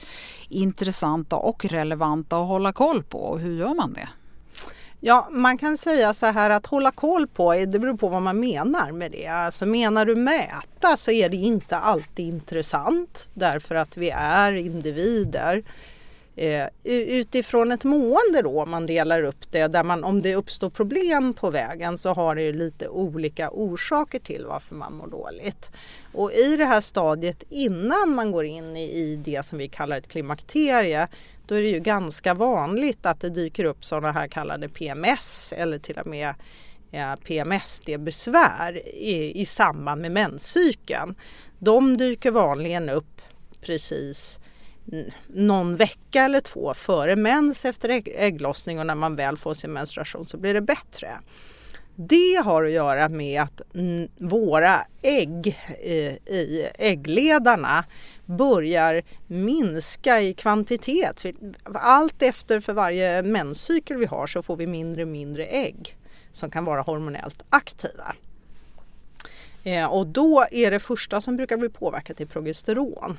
intressanta 0.50 1.36
och 1.36 1.66
relevanta 1.66 2.42
att 2.42 2.48
hålla 2.48 2.74
koll 2.74 3.04
på 3.04 3.18
och 3.18 3.40
hur 3.40 3.60
gör 3.60 3.76
man 3.76 3.94
det? 3.94 4.10
Ja, 5.06 5.28
man 5.32 5.58
kan 5.58 5.78
säga 5.78 6.14
så 6.14 6.26
här 6.26 6.50
att 6.50 6.66
hålla 6.66 6.92
koll 6.92 7.28
på, 7.28 7.54
det 7.54 7.80
beror 7.80 7.98
på 7.98 8.08
vad 8.08 8.22
man 8.22 8.40
menar 8.40 8.92
med 8.92 9.12
det. 9.12 9.28
Alltså 9.28 9.66
menar 9.66 10.06
du 10.06 10.16
mäta 10.16 10.98
så 10.98 11.12
är 11.12 11.30
det 11.30 11.38
inte 11.38 11.78
alltid 11.78 12.28
intressant 12.28 13.30
därför 13.34 13.76
att 13.76 13.98
vi 13.98 14.10
är 14.10 14.54
individer. 14.54 15.64
Eh, 16.36 16.68
utifrån 16.84 17.72
ett 17.72 17.84
mående 17.84 18.42
då, 18.44 18.62
om 18.62 18.70
man 18.70 18.86
delar 18.86 19.24
upp 19.24 19.52
det, 19.52 19.68
där 19.68 19.84
man, 19.84 20.04
om 20.04 20.22
det 20.22 20.36
uppstår 20.36 20.70
problem 20.70 21.34
på 21.34 21.50
vägen 21.50 21.98
så 21.98 22.14
har 22.14 22.36
det 22.36 22.52
lite 22.52 22.88
olika 22.88 23.50
orsaker 23.52 24.20
till 24.20 24.46
varför 24.46 24.76
man 24.76 24.94
mår 24.94 25.08
dåligt. 25.08 25.70
Och 26.14 26.32
i 26.32 26.56
det 26.56 26.66
här 26.66 26.82
stadiet 26.82 27.44
innan 27.50 28.16
man 28.16 28.32
går 28.32 28.46
in 28.46 28.78
i, 28.78 28.84
i 28.84 29.16
det 29.16 29.46
som 29.46 29.58
vi 29.58 29.68
kallar 29.68 29.98
ett 29.98 30.08
klimakterie, 30.08 31.08
då 31.48 31.56
är 31.56 31.62
det 31.62 31.70
ju 31.70 31.80
ganska 31.80 32.34
vanligt 32.34 33.06
att 33.06 33.20
det 33.20 33.30
dyker 33.30 33.66
upp 33.66 33.86
sådana 33.86 34.12
här 34.12 34.28
kallade 34.28 34.70
PMS 34.70 35.54
eller 35.58 35.80
till 35.80 36.00
och 36.00 36.08
med 36.08 36.36
eh, 36.92 37.16
PMSD-besvär 37.16 38.88
i, 38.88 39.42
i 39.42 39.46
samband 39.46 40.02
med 40.02 40.12
menscykeln. 40.12 41.16
De 41.60 41.98
dyker 41.98 42.32
vanligen 42.32 42.90
upp 42.90 43.22
precis 43.62 44.40
någon 45.28 45.76
vecka 45.76 46.24
eller 46.24 46.40
två 46.40 46.74
före 46.74 47.16
mens 47.16 47.66
efter 47.66 48.02
ägglossning 48.06 48.80
och 48.80 48.86
när 48.86 48.96
man 48.96 49.16
väl 49.16 49.38
får 49.38 49.54
sin 49.54 49.74
menstruation 49.74 50.26
så 50.26 50.38
blir 50.38 50.54
det 50.54 50.62
bättre. 50.62 51.18
Det 51.96 52.42
har 52.46 52.64
att 52.64 52.72
göra 52.72 53.10
med 53.10 53.42
att 53.42 53.62
våra 54.20 54.86
ägg 55.02 55.60
eh, 55.84 56.14
i 56.34 56.70
äggledarna 56.80 57.86
börjar 58.26 59.02
minska 59.28 60.22
i 60.22 60.34
kvantitet. 60.34 61.26
Allt 61.74 62.22
efter 62.22 62.60
för 62.60 62.74
varje 62.74 63.24
menscykel 63.24 63.98
vi 63.98 64.06
har 64.06 64.28
så 64.28 64.42
får 64.42 64.56
vi 64.56 64.68
mindre 64.68 65.02
och 65.02 65.08
mindre 65.08 65.46
ägg 65.46 65.98
som 66.32 66.50
kan 66.50 66.66
vara 66.66 66.82
hormonellt 66.82 67.44
aktiva. 67.50 68.14
Eh, 69.64 69.86
och 69.86 70.08
då 70.08 70.46
är 70.52 70.72
det 70.72 70.80
första 70.80 71.22
som 71.22 71.38
brukar 71.38 71.58
bli 71.58 71.70
påverkat 71.70 72.22
i 72.22 72.26
progesteron. 72.26 73.18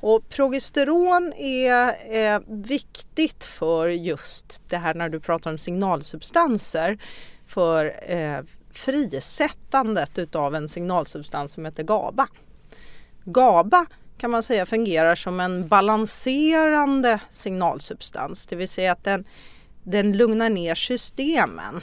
Och 0.00 0.28
progesteron 0.28 1.32
är 1.36 1.94
eh, 2.10 2.40
viktigt 2.46 3.44
för 3.44 3.88
just 3.88 4.62
det 4.68 4.76
här 4.76 4.94
när 4.94 5.08
du 5.08 5.20
pratar 5.20 5.50
om 5.50 5.58
signalsubstanser 5.58 6.98
för 7.46 8.10
eh, 8.12 8.40
frisättandet 8.72 10.18
utav 10.18 10.54
en 10.54 10.68
signalsubstans 10.68 11.52
som 11.52 11.64
heter 11.64 11.82
GABA. 11.82 12.28
GABA 13.24 13.86
kan 14.18 14.30
man 14.30 14.42
säga 14.42 14.66
fungerar 14.66 15.14
som 15.14 15.40
en 15.40 15.68
balanserande 15.68 17.20
signalsubstans, 17.30 18.46
det 18.46 18.56
vill 18.56 18.68
säga 18.68 18.92
att 18.92 19.04
den, 19.04 19.24
den 19.82 20.16
lugnar 20.16 20.50
ner 20.50 20.74
systemen. 20.74 21.80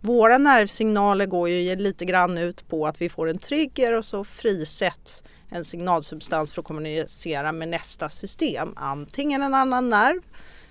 Våra 0.00 0.38
nervsignaler 0.38 1.26
går 1.26 1.48
ju 1.48 1.76
lite 1.76 2.04
grann 2.04 2.38
ut 2.38 2.68
på 2.68 2.86
att 2.86 3.00
vi 3.00 3.08
får 3.08 3.28
en 3.28 3.38
trigger 3.38 3.92
och 3.92 4.04
så 4.04 4.24
frisätts 4.24 5.22
en 5.50 5.64
signalsubstans 5.64 6.52
för 6.52 6.62
att 6.62 6.66
kommunicera 6.66 7.52
med 7.52 7.68
nästa 7.68 8.08
system. 8.08 8.72
Antingen 8.76 9.42
en 9.42 9.54
annan 9.54 9.88
nerv 9.88 10.22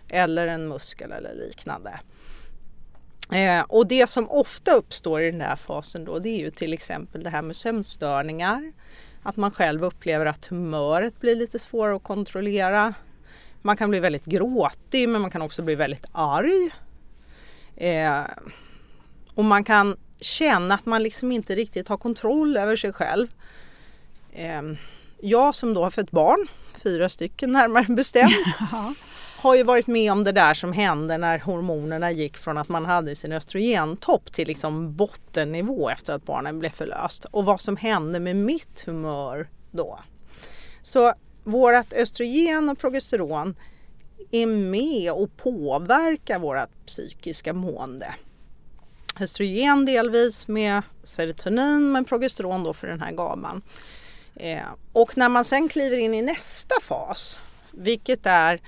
eller 0.07 0.47
en 0.47 0.67
muskel 0.67 1.11
eller 1.11 1.33
liknande. 1.33 1.99
Eh, 3.31 3.61
och 3.61 3.87
det 3.87 4.09
som 4.09 4.29
ofta 4.29 4.71
uppstår 4.71 5.21
i 5.21 5.31
den 5.31 5.41
här 5.41 5.55
fasen 5.55 6.05
då 6.05 6.19
det 6.19 6.29
är 6.29 6.39
ju 6.39 6.49
till 6.49 6.73
exempel 6.73 7.23
det 7.23 7.29
här 7.29 7.41
med 7.41 7.55
sömnstörningar. 7.55 8.71
Att 9.23 9.37
man 9.37 9.51
själv 9.51 9.83
upplever 9.83 10.25
att 10.25 10.45
humöret 10.45 11.19
blir 11.19 11.35
lite 11.35 11.59
svårare 11.59 11.95
att 11.95 12.03
kontrollera. 12.03 12.93
Man 13.61 13.77
kan 13.77 13.89
bli 13.89 13.99
väldigt 13.99 14.25
gråtig 14.25 15.09
men 15.09 15.21
man 15.21 15.31
kan 15.31 15.41
också 15.41 15.61
bli 15.61 15.75
väldigt 15.75 16.05
arg. 16.11 16.69
Eh, 17.75 18.21
och 19.35 19.45
man 19.45 19.63
kan 19.63 19.97
känna 20.19 20.75
att 20.75 20.85
man 20.85 21.03
liksom 21.03 21.31
inte 21.31 21.55
riktigt 21.55 21.87
har 21.87 21.97
kontroll 21.97 22.57
över 22.57 22.75
sig 22.75 22.93
själv. 22.93 23.27
Ehm, 24.39 24.77
jag 25.21 25.55
som 25.55 25.73
då 25.73 25.83
har 25.83 25.91
fött 25.91 26.11
barn, 26.11 26.47
fyra 26.83 27.09
stycken 27.09 27.51
närmare 27.51 27.85
bestämt, 27.89 28.57
har 29.37 29.55
ju 29.55 29.63
varit 29.63 29.87
med 29.87 30.11
om 30.11 30.23
det 30.23 30.31
där 30.31 30.53
som 30.53 30.73
hände 30.73 31.17
när 31.17 31.39
hormonerna 31.39 32.11
gick 32.11 32.37
från 32.37 32.57
att 32.57 32.69
man 32.69 32.85
hade 32.85 33.15
sin 33.15 33.31
östrogentopp 33.31 34.33
till 34.33 34.47
liksom 34.47 34.95
bottennivå 34.95 35.89
efter 35.89 36.13
att 36.13 36.25
barnen 36.25 36.59
blev 36.59 36.69
förlöst. 36.69 37.25
Och 37.31 37.45
vad 37.45 37.61
som 37.61 37.77
hände 37.77 38.19
med 38.19 38.35
mitt 38.35 38.83
humör 38.85 39.49
då. 39.71 39.99
Så 40.81 41.13
vårt 41.43 41.93
östrogen 41.93 42.69
och 42.69 42.79
progesteron 42.79 43.55
är 44.31 44.45
med 44.45 45.11
och 45.11 45.37
påverkar 45.37 46.39
vårt 46.39 46.85
psykiska 46.85 47.53
mående. 47.53 48.15
Östrogen 49.19 49.85
delvis 49.85 50.47
med 50.47 50.81
serotonin 51.03 51.91
men 51.91 52.05
progesteron 52.05 52.63
då 52.63 52.73
för 52.73 52.87
den 52.87 53.01
här 53.01 53.11
gaman. 53.11 53.61
Eh, 54.35 54.67
och 54.93 55.17
när 55.17 55.29
man 55.29 55.45
sen 55.45 55.69
kliver 55.69 55.97
in 55.97 56.13
i 56.13 56.21
nästa 56.21 56.75
fas, 56.81 57.39
vilket 57.71 58.25
är 58.25 58.61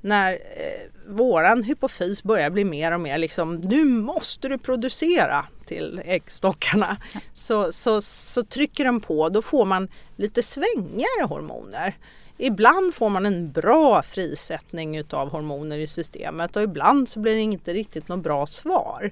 när 0.00 0.32
eh, 0.32 1.14
våran 1.14 1.62
hypofys 1.62 2.22
börjar 2.22 2.50
bli 2.50 2.64
mer 2.64 2.92
och 2.92 3.00
mer 3.00 3.18
liksom 3.18 3.54
nu 3.54 3.84
måste 3.84 4.48
du 4.48 4.58
producera 4.58 5.46
till 5.66 6.02
äggstockarna. 6.04 6.96
Så, 7.34 7.72
så, 7.72 8.02
så 8.02 8.42
trycker 8.42 8.84
den 8.84 9.00
på, 9.00 9.28
då 9.28 9.42
får 9.42 9.64
man 9.64 9.88
lite 10.16 10.42
svängigare 10.42 11.24
hormoner. 11.28 11.94
Ibland 12.38 12.94
får 12.94 13.08
man 13.08 13.26
en 13.26 13.52
bra 13.52 14.02
frisättning 14.02 14.96
utav 14.96 15.30
hormoner 15.30 15.78
i 15.78 15.86
systemet 15.86 16.56
och 16.56 16.62
ibland 16.62 17.08
så 17.08 17.20
blir 17.20 17.34
det 17.34 17.40
inte 17.40 17.74
riktigt 17.74 18.08
något 18.08 18.22
bra 18.22 18.46
svar. 18.46 19.10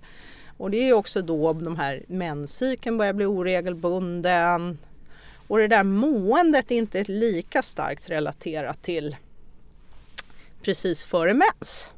Och 0.56 0.70
det 0.70 0.88
är 0.88 0.92
också 0.92 1.22
då 1.22 1.52
de 1.52 1.76
här 1.76 2.02
menscykeln 2.08 2.98
börjar 2.98 3.12
bli 3.12 3.26
oregelbunden, 3.26 4.78
och 5.48 5.58
det 5.58 5.68
där 5.68 5.82
måendet 5.82 6.70
är 6.70 6.76
inte 6.76 7.04
lika 7.04 7.62
starkt 7.62 8.10
relaterat 8.10 8.82
till 8.82 9.16
precis 10.62 11.02
före 11.04 11.34
mens. 11.34 11.90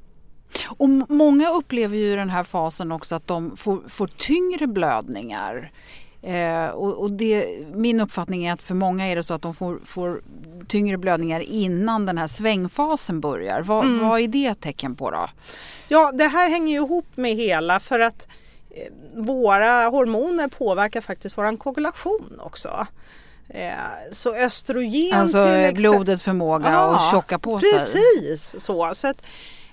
Och 0.68 0.88
många 1.08 1.50
upplever 1.50 1.96
ju 1.96 2.16
den 2.16 2.30
här 2.30 2.44
fasen 2.44 2.92
också 2.92 3.14
att 3.14 3.26
de 3.26 3.56
får, 3.56 3.88
får 3.88 4.06
tyngre 4.06 4.66
blödningar. 4.66 5.70
Eh, 6.22 6.66
och, 6.66 7.02
och 7.02 7.10
det, 7.10 7.46
min 7.74 8.00
uppfattning 8.00 8.44
är 8.44 8.52
att 8.52 8.62
för 8.62 8.74
många 8.74 9.06
är 9.06 9.16
det 9.16 9.22
så 9.22 9.34
att 9.34 9.42
de 9.42 9.54
får, 9.54 9.80
får 9.84 10.22
tyngre 10.66 10.98
blödningar 10.98 11.40
innan 11.40 12.06
den 12.06 12.18
här 12.18 12.26
svängfasen 12.26 13.20
börjar. 13.20 13.62
Va, 13.62 13.82
mm. 13.82 14.08
Vad 14.08 14.20
är 14.20 14.28
det 14.28 14.54
tecken 14.54 14.96
på 14.96 15.10
då? 15.10 15.28
Ja, 15.88 16.12
det 16.12 16.28
här 16.28 16.48
hänger 16.48 16.72
ju 16.72 16.78
ihop 16.84 17.06
med 17.16 17.36
hela 17.36 17.80
för 17.80 18.00
att 18.00 18.28
eh, 18.70 18.92
våra 19.14 19.88
hormoner 19.88 20.48
påverkar 20.48 21.00
faktiskt 21.00 21.38
våran 21.38 21.56
koagulation 21.56 22.40
också. 22.40 22.86
Eh, 23.50 23.78
så 24.12 24.34
östrogen 24.34 25.18
Alltså 25.18 25.46
till 25.46 25.74
blodets 25.74 26.22
förmåga 26.22 26.70
ja, 26.70 26.96
att 26.96 27.10
tjocka 27.10 27.38
på 27.38 27.60
sig. 27.60 27.72
Precis 27.72 28.64
så. 28.64 28.94
så 28.94 29.12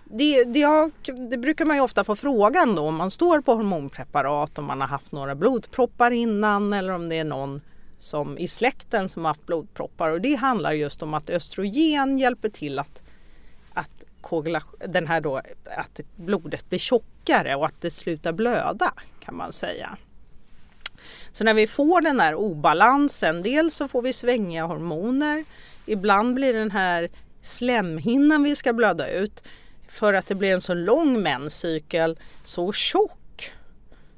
det, 0.03 0.43
det, 0.43 0.61
har, 0.61 0.91
det, 1.29 1.37
brukar 1.37 1.65
man 1.65 1.75
ju 1.75 1.81
ofta 1.81 2.03
få 2.03 2.15
frågan 2.15 2.75
då 2.75 2.87
om 2.87 2.95
man 2.95 3.11
står 3.11 3.41
på 3.41 3.53
hormonpreparat 3.53 4.57
om 4.57 4.65
man 4.65 4.81
har 4.81 4.87
haft 4.87 5.11
några 5.11 5.35
blodproppar 5.35 6.11
innan 6.11 6.73
eller 6.73 6.93
om 6.93 7.09
det 7.09 7.15
är 7.15 7.23
någon 7.23 7.61
som 7.97 8.37
i 8.37 8.47
släkten 8.47 9.09
som 9.09 9.25
har 9.25 9.29
haft 9.29 9.45
blodproppar 9.45 10.09
och 10.09 10.21
det 10.21 10.35
handlar 10.35 10.71
just 10.71 11.03
om 11.03 11.13
att 11.13 11.29
östrogen 11.29 12.19
hjälper 12.19 12.49
till 12.49 12.79
att, 12.79 13.01
att, 13.73 13.89
den 14.87 15.07
här 15.07 15.21
då, 15.21 15.41
att 15.77 15.99
blodet 16.15 16.69
blir 16.69 16.79
tjockare 16.79 17.55
och 17.55 17.65
att 17.65 17.81
det 17.81 17.91
slutar 17.91 18.33
blöda 18.33 18.93
kan 19.19 19.35
man 19.35 19.51
säga. 19.51 19.97
Så 21.35 21.43
när 21.43 21.53
vi 21.53 21.67
får 21.67 22.01
den 22.01 22.19
här 22.19 22.35
obalansen, 22.35 23.41
dels 23.41 23.75
så 23.75 23.87
får 23.87 24.01
vi 24.01 24.13
svängiga 24.13 24.65
hormoner, 24.65 25.45
ibland 25.85 26.35
blir 26.35 26.53
den 26.53 26.71
här 26.71 27.09
slemhinnan 27.41 28.43
vi 28.43 28.55
ska 28.55 28.73
blöda 28.73 29.11
ut 29.11 29.43
för 29.87 30.13
att 30.13 30.27
det 30.27 30.35
blir 30.35 30.51
en 30.51 30.61
så 30.61 30.73
lång 30.73 31.21
menscykel 31.21 32.19
så 32.43 32.73
tjock 32.73 33.51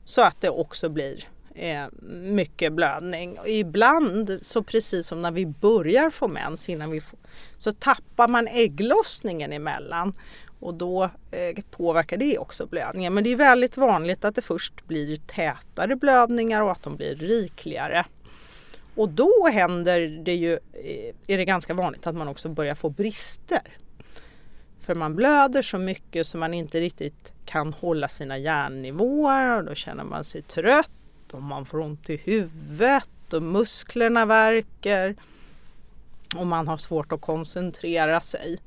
så 0.06 0.22
att 0.22 0.42
det 0.42 0.50
också 0.50 0.90
blir 0.90 1.24
eh, 1.56 1.86
mycket 2.12 2.74
blödning. 2.74 3.40
Och 3.40 3.50
ibland, 3.50 4.40
så 4.42 4.64
precis 4.64 5.08
som 5.08 5.22
när 5.22 5.32
vi 5.32 5.46
börjar 5.46 6.10
få 6.10 6.28
mens, 6.28 6.70
innan 6.70 6.92
vi 6.92 7.02
får, 7.02 7.20
så 7.58 7.72
tappar 7.72 8.28
man 8.28 8.48
ägglossningen 8.48 9.54
emellan 9.54 10.14
och 10.60 10.74
då 10.74 11.04
eh, 11.32 11.64
påverkar 11.72 12.18
det 12.18 12.38
också 12.38 12.66
blödningen. 12.66 13.14
Men 13.14 13.24
det 13.24 13.32
är 13.32 13.36
väldigt 13.36 13.78
vanligt 13.78 14.26
att 14.26 14.36
det 14.36 14.42
först 14.42 14.88
blir 14.88 15.16
tätare 15.16 15.96
blödningar 15.96 16.62
och 16.62 16.72
att 16.72 16.84
de 16.84 16.96
blir 16.96 17.16
rikligare. 17.16 18.06
Och 18.96 19.10
då 19.10 19.50
händer 19.54 20.00
det 20.26 20.36
ju, 20.36 20.54
eh, 20.54 21.16
är 21.28 21.38
det 21.38 21.46
ganska 21.46 21.74
vanligt 21.74 22.08
att 22.08 22.16
man 22.16 22.28
också 22.28 22.50
börjar 22.50 22.76
få 22.76 22.90
brister. 22.90 23.78
För 24.82 24.96
man 24.96 25.16
blöder 25.16 25.62
så 25.62 25.78
mycket 25.78 26.28
så 26.28 26.38
man 26.38 26.54
inte 26.54 26.80
riktigt 26.80 27.34
kan 27.46 27.74
hålla 27.74 28.08
sina 28.08 28.38
järnnivåer 28.38 29.58
och 29.58 29.64
då 29.64 29.76
känner 29.76 30.04
man 30.04 30.24
sig 30.24 30.42
trött 30.42 30.92
och 31.32 31.42
man 31.42 31.66
får 31.66 31.80
ont 31.80 32.10
i 32.10 32.18
huvudet 32.18 33.34
och 33.34 33.44
musklerna 33.44 34.26
värker 34.26 35.16
och 36.36 36.48
man 36.48 36.68
har 36.68 36.78
svårt 36.78 37.12
att 37.12 37.22
koncentrera 37.22 38.22
sig. 38.22 38.60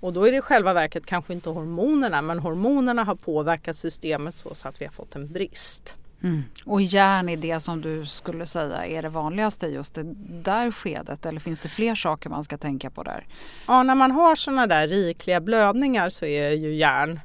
Och 0.00 0.12
då 0.12 0.24
är 0.24 0.32
det 0.32 0.38
i 0.38 0.40
själva 0.40 0.72
verket 0.72 1.06
kanske 1.06 1.32
inte 1.32 1.50
hormonerna 1.50 2.22
men 2.22 2.38
hormonerna 2.38 3.04
har 3.04 3.14
påverkat 3.14 3.76
systemet 3.76 4.34
så, 4.34 4.54
så 4.54 4.68
att 4.68 4.80
vi 4.80 4.84
har 4.84 4.92
fått 4.92 5.16
en 5.16 5.32
brist. 5.32 5.96
Mm. 6.22 6.42
Och 6.64 6.82
järn 6.82 7.28
är 7.28 7.36
det 7.36 7.60
som 7.60 7.80
du 7.80 8.06
skulle 8.06 8.46
säga 8.46 8.86
är 8.86 9.02
det 9.02 9.08
vanligaste 9.08 9.66
just 9.66 9.94
det 9.94 10.02
där 10.42 10.70
skedet 10.70 11.26
eller 11.26 11.40
finns 11.40 11.58
det 11.58 11.68
fler 11.68 11.94
saker 11.94 12.30
man 12.30 12.44
ska 12.44 12.58
tänka 12.58 12.90
på 12.90 13.02
där? 13.02 13.26
Ja, 13.66 13.82
när 13.82 13.94
man 13.94 14.10
har 14.10 14.36
sådana 14.36 14.66
där 14.66 14.88
rikliga 14.88 15.40
blödningar 15.40 16.08
så 16.08 16.26
är 16.26 16.50
ju 16.50 16.74
järn 16.74 17.20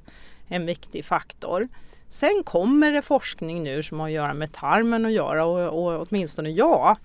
en 0.47 0.65
viktig 0.65 1.05
faktor. 1.05 1.67
Sen 2.09 2.43
kommer 2.45 2.91
det 2.91 3.01
forskning 3.01 3.63
nu 3.63 3.83
som 3.83 3.99
har 3.99 4.07
att 4.07 4.13
göra 4.13 4.33
med 4.33 4.53
tarmen 4.53 5.05
att 5.05 5.11
göra 5.11 5.45
och, 5.45 5.85
och 5.85 6.07
åtminstone 6.07 6.49
jag 6.49 6.97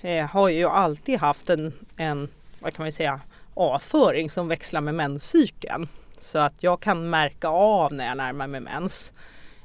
eh, 0.00 0.26
har 0.26 0.48
ju 0.48 0.64
alltid 0.64 1.18
haft 1.18 1.50
en, 1.50 1.72
en, 1.96 2.28
vad 2.60 2.74
kan 2.74 2.84
man 2.84 2.92
säga, 2.92 3.20
avföring 3.54 4.30
som 4.30 4.48
växlar 4.48 4.80
med 4.80 4.94
menscykeln. 4.94 5.88
Så 6.18 6.38
att 6.38 6.62
jag 6.62 6.80
kan 6.80 7.10
märka 7.10 7.48
av 7.48 7.92
när 7.92 8.06
jag 8.06 8.16
närmar 8.16 8.46
mig 8.46 8.60
mens. 8.60 9.12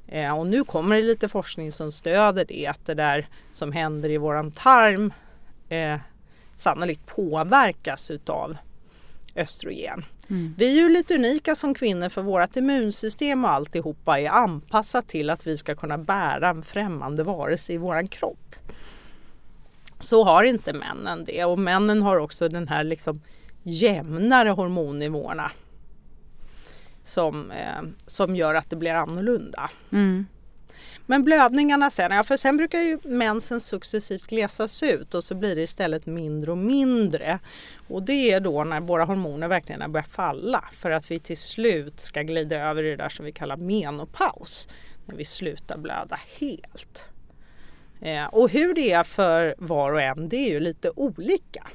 Eh, 0.07 0.37
och 0.37 0.47
nu 0.47 0.63
kommer 0.63 0.95
det 0.95 1.01
lite 1.01 1.29
forskning 1.29 1.71
som 1.71 1.91
stöder 1.91 2.45
det, 2.45 2.67
att 2.67 2.85
det 2.85 2.93
där 2.93 3.27
som 3.51 3.71
händer 3.71 4.09
i 4.09 4.17
våran 4.17 4.51
tarm 4.51 5.13
eh, 5.69 5.99
sannolikt 6.55 7.05
påverkas 7.05 8.11
utav 8.11 8.57
östrogen. 9.35 10.05
Mm. 10.29 10.55
Vi 10.57 10.77
är 10.77 10.83
ju 10.83 10.89
lite 10.89 11.15
unika 11.15 11.55
som 11.55 11.73
kvinnor 11.73 12.09
för 12.09 12.21
vårt 12.21 12.55
immunsystem 12.55 13.45
och 13.45 13.51
alltihopa 13.51 14.19
är 14.19 14.29
anpassat 14.29 15.07
till 15.07 15.29
att 15.29 15.47
vi 15.47 15.57
ska 15.57 15.75
kunna 15.75 15.97
bära 15.97 16.49
en 16.49 16.63
främmande 16.63 17.23
varelse 17.23 17.73
i 17.73 17.77
våran 17.77 18.07
kropp. 18.07 18.55
Så 19.99 20.23
har 20.23 20.43
inte 20.43 20.73
männen 20.73 21.25
det 21.25 21.45
och 21.45 21.59
männen 21.59 22.01
har 22.01 22.17
också 22.17 22.49
den 22.49 22.67
här 22.67 22.83
liksom 22.83 23.21
jämnare 23.63 24.49
hormonnivåerna 24.49 25.51
som, 27.03 27.51
eh, 27.51 27.81
som 28.05 28.35
gör 28.35 28.55
att 28.55 28.69
det 28.69 28.75
blir 28.75 28.91
annorlunda. 28.91 29.69
Mm. 29.91 30.25
Men 31.05 31.23
blödningarna 31.23 31.91
sen, 31.91 32.11
ja, 32.11 32.23
för 32.23 32.37
sen 32.37 32.57
brukar 32.57 32.79
ju 32.79 32.99
mensen 33.03 33.61
successivt 33.61 34.27
glesas 34.27 34.83
ut 34.83 35.13
och 35.13 35.23
så 35.23 35.35
blir 35.35 35.55
det 35.55 35.61
istället 35.61 36.05
mindre 36.05 36.51
och 36.51 36.57
mindre. 36.57 37.39
Och 37.87 38.03
det 38.03 38.31
är 38.31 38.39
då 38.39 38.63
när 38.63 38.79
våra 38.79 39.05
hormoner 39.05 39.47
verkligen 39.47 39.91
börjar 39.91 40.05
falla 40.05 40.65
för 40.73 40.91
att 40.91 41.11
vi 41.11 41.19
till 41.19 41.37
slut 41.37 41.99
ska 41.99 42.21
glida 42.21 42.55
över 42.55 42.83
i 42.83 42.89
det 42.89 42.95
där 42.95 43.09
som 43.09 43.25
vi 43.25 43.31
kallar 43.31 43.57
menopaus. 43.57 44.67
När 45.05 45.15
vi 45.15 45.25
slutar 45.25 45.77
blöda 45.77 46.19
helt. 46.39 47.09
Eh, 48.01 48.25
och 48.25 48.49
hur 48.49 48.73
det 48.73 48.91
är 48.91 49.03
för 49.03 49.55
var 49.57 49.93
och 49.93 50.01
en 50.01 50.29
det 50.29 50.37
är 50.37 50.49
ju 50.49 50.59
lite 50.59 50.91
olika. 50.95 51.67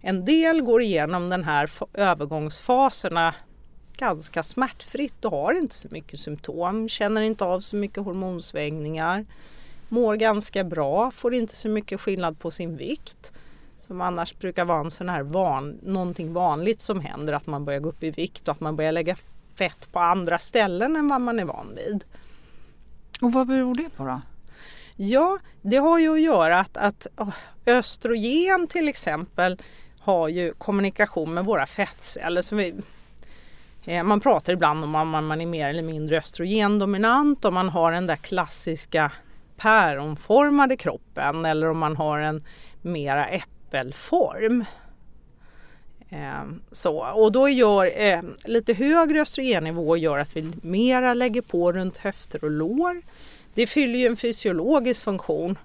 En 0.00 0.24
del 0.24 0.62
går 0.62 0.82
igenom 0.82 1.28
den 1.28 1.44
här 1.44 1.70
övergångsfaserna 1.94 3.34
ganska 3.96 4.42
smärtfritt 4.42 5.24
och 5.24 5.30
har 5.30 5.54
inte 5.54 5.74
så 5.74 5.88
mycket 5.90 6.20
symptom, 6.20 6.88
känner 6.88 7.22
inte 7.22 7.44
av 7.44 7.60
så 7.60 7.76
mycket 7.76 8.04
hormonsvängningar, 8.04 9.26
mår 9.88 10.16
ganska 10.16 10.64
bra, 10.64 11.10
får 11.10 11.34
inte 11.34 11.56
så 11.56 11.68
mycket 11.68 12.00
skillnad 12.00 12.38
på 12.38 12.50
sin 12.50 12.76
vikt 12.76 13.32
som 13.78 14.00
annars 14.00 14.38
brukar 14.38 14.64
vara 14.64 14.80
en 14.80 14.90
sån 14.90 15.08
här 15.08 15.22
van, 15.22 15.78
någonting 15.82 16.32
vanligt 16.32 16.82
som 16.82 17.00
händer 17.00 17.32
att 17.32 17.46
man 17.46 17.64
börjar 17.64 17.80
gå 17.80 17.88
upp 17.88 18.02
i 18.02 18.10
vikt 18.10 18.48
och 18.48 18.52
att 18.52 18.60
man 18.60 18.76
börjar 18.76 18.92
lägga 18.92 19.16
fett 19.54 19.92
på 19.92 19.98
andra 19.98 20.38
ställen 20.38 20.96
än 20.96 21.08
vad 21.08 21.20
man 21.20 21.38
är 21.38 21.44
van 21.44 21.74
vid. 21.76 22.04
Och 23.22 23.32
vad 23.32 23.46
beror 23.46 23.74
det 23.74 23.90
på 23.96 24.04
då? 24.04 24.20
Ja, 24.96 25.38
det 25.62 25.76
har 25.76 25.98
ju 25.98 26.12
att 26.12 26.20
göra 26.20 26.60
att, 26.60 26.76
att 26.76 27.06
östrogen 27.66 28.66
till 28.66 28.88
exempel 28.88 29.62
har 30.00 30.28
ju 30.28 30.54
kommunikation 30.58 31.34
med 31.34 31.44
våra 31.44 31.66
fettceller. 31.66 32.42
Så 32.42 32.56
vi, 32.56 32.74
Eh, 33.84 34.02
man 34.02 34.20
pratar 34.20 34.52
ibland 34.52 34.84
om 34.84 34.94
att 34.94 35.24
man 35.24 35.40
är 35.40 35.46
mer 35.46 35.68
eller 35.68 35.82
mindre 35.82 36.18
östrogendominant 36.18 37.44
om 37.44 37.54
man 37.54 37.68
har 37.68 37.92
den 37.92 38.06
där 38.06 38.16
klassiska 38.16 39.12
päronformade 39.56 40.76
kroppen 40.76 41.44
eller 41.44 41.70
om 41.70 41.78
man 41.78 41.96
har 41.96 42.18
en 42.18 42.40
mera 42.82 43.26
äppelform. 43.26 44.64
Eh, 46.08 46.44
så, 46.72 46.98
och 46.98 47.32
då 47.32 47.48
gör 47.48 48.00
eh, 48.02 48.20
lite 48.44 48.72
högre 48.72 49.22
östrogennivå 49.22 49.96
gör 49.96 50.18
att 50.18 50.36
vi 50.36 50.52
mera 50.62 51.14
lägger 51.14 51.42
på 51.42 51.72
runt 51.72 51.96
höfter 51.96 52.44
och 52.44 52.50
lår. 52.50 53.02
Det 53.54 53.66
fyller 53.66 53.98
ju 53.98 54.06
en 54.06 54.16
fysiologisk 54.16 55.02
funktion 55.02 55.58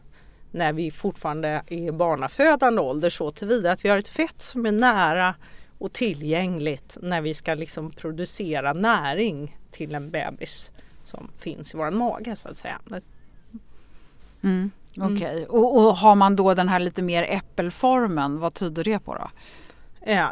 när 0.55 0.73
vi 0.73 0.91
fortfarande 0.91 1.63
är 1.67 1.91
barnafödande 1.91 2.81
ålder 2.81 3.09
så 3.09 3.31
tillvida 3.31 3.71
att 3.71 3.85
vi 3.85 3.89
har 3.89 3.97
ett 3.97 4.07
fett 4.07 4.41
som 4.41 4.65
är 4.65 4.71
nära 4.71 5.35
och 5.77 5.93
tillgängligt 5.93 6.97
när 7.01 7.21
vi 7.21 7.33
ska 7.33 7.53
liksom 7.53 7.91
producera 7.91 8.73
näring 8.73 9.57
till 9.71 9.95
en 9.95 10.11
bebis 10.11 10.71
som 11.03 11.29
finns 11.37 11.73
i 11.73 11.77
vår 11.77 11.91
mage 11.91 12.35
så 12.35 12.47
att 12.49 12.57
säga. 12.57 12.79
Mm, 14.43 14.71
Okej, 14.97 15.15
okay. 15.15 15.37
mm. 15.37 15.49
och, 15.49 15.77
och, 15.77 15.95
har 15.95 16.15
man 16.15 16.35
då 16.35 16.53
den 16.53 16.69
här 16.69 16.79
lite 16.79 17.01
mer 17.01 17.23
äppelformen, 17.23 18.39
vad 18.39 18.53
tyder 18.53 18.83
det 18.83 18.99
på 18.99 19.15
då? 19.15 19.29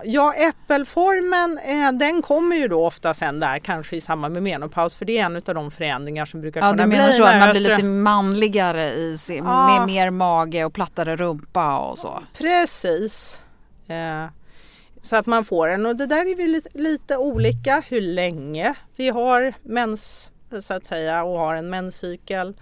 Ja, 0.04 0.34
äppelformen 0.34 1.58
eh, 1.58 1.92
den 1.92 2.22
kommer 2.22 2.56
ju 2.56 2.68
då 2.68 2.86
ofta 2.86 3.14
sen 3.14 3.40
där 3.40 3.60
kanske 3.60 3.96
i 3.96 4.02
samband 4.02 4.34
med 4.34 4.44
menopaus 4.44 4.96
för 4.96 5.06
det 5.06 5.18
är 5.18 5.26
en 5.26 5.36
av 5.36 5.42
de 5.42 5.72
förändringar 5.72 6.26
som 6.26 6.42
brukar 6.42 6.62
ja, 6.62 6.72
kunna 6.72 6.88
bli. 6.88 6.98
Ja, 6.98 7.04
du 7.04 7.12
menar 7.12 7.18
så 7.18 7.24
att 7.24 7.40
man 7.40 7.52
blir 7.52 7.70
lite 7.70 7.84
manligare 7.84 8.94
i 8.94 9.18
sin, 9.18 9.46
ja. 9.46 9.78
med 9.78 9.88
mer 9.88 10.10
mage 10.10 10.66
och 10.66 10.74
plattare 10.74 11.16
rumpa 11.16 11.78
och 11.78 12.00
så? 12.00 12.24
Precis. 12.38 13.40
Eh, 13.88 14.26
så 15.02 15.16
att 15.16 15.26
man 15.26 15.46
får 15.46 15.68
en 15.68 15.86
och 15.86 15.96
det 15.96 16.06
där 16.06 16.32
är 16.32 16.36
vi 16.36 16.48
lite, 16.48 16.70
lite 16.74 17.18
olika 17.18 17.84
hur 17.88 18.02
länge 18.02 18.74
vi 18.96 19.10
har 19.10 19.54
mens 19.64 20.32
så 20.62 20.74
att 20.74 20.86
säga 20.86 21.24
och 21.24 21.40
har 21.40 21.56
en 21.56 21.70
menscykel. 21.70 22.54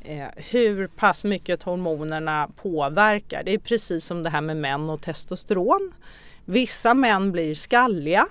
Eh, 0.00 0.26
hur 0.36 0.86
pass 0.86 1.24
mycket 1.24 1.62
hormonerna 1.62 2.50
påverkar. 2.62 3.42
Det 3.42 3.54
är 3.54 3.58
precis 3.58 4.04
som 4.04 4.22
det 4.22 4.30
här 4.30 4.40
med 4.40 4.56
män 4.56 4.90
och 4.90 5.02
testosteron. 5.02 5.92
Vissa 6.50 6.94
män 6.94 7.32
blir 7.32 7.54
skalliga 7.54 8.26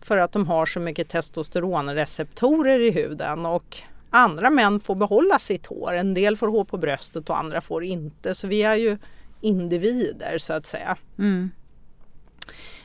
för 0.00 0.16
att 0.16 0.32
de 0.32 0.46
har 0.46 0.66
så 0.66 0.80
mycket 0.80 1.08
testosteronreceptorer 1.08 2.78
i 2.78 2.90
huden 2.90 3.46
och 3.46 3.78
andra 4.10 4.50
män 4.50 4.80
får 4.80 4.94
behålla 4.94 5.38
sitt 5.38 5.66
hår. 5.66 5.92
En 5.92 6.14
del 6.14 6.36
får 6.36 6.48
hår 6.48 6.64
på 6.64 6.76
bröstet 6.76 7.30
och 7.30 7.38
andra 7.38 7.60
får 7.60 7.84
inte. 7.84 8.34
Så 8.34 8.46
vi 8.46 8.62
är 8.62 8.74
ju 8.74 8.98
individer 9.40 10.38
så 10.38 10.52
att 10.52 10.66
säga. 10.66 10.96
Mm. 11.18 11.50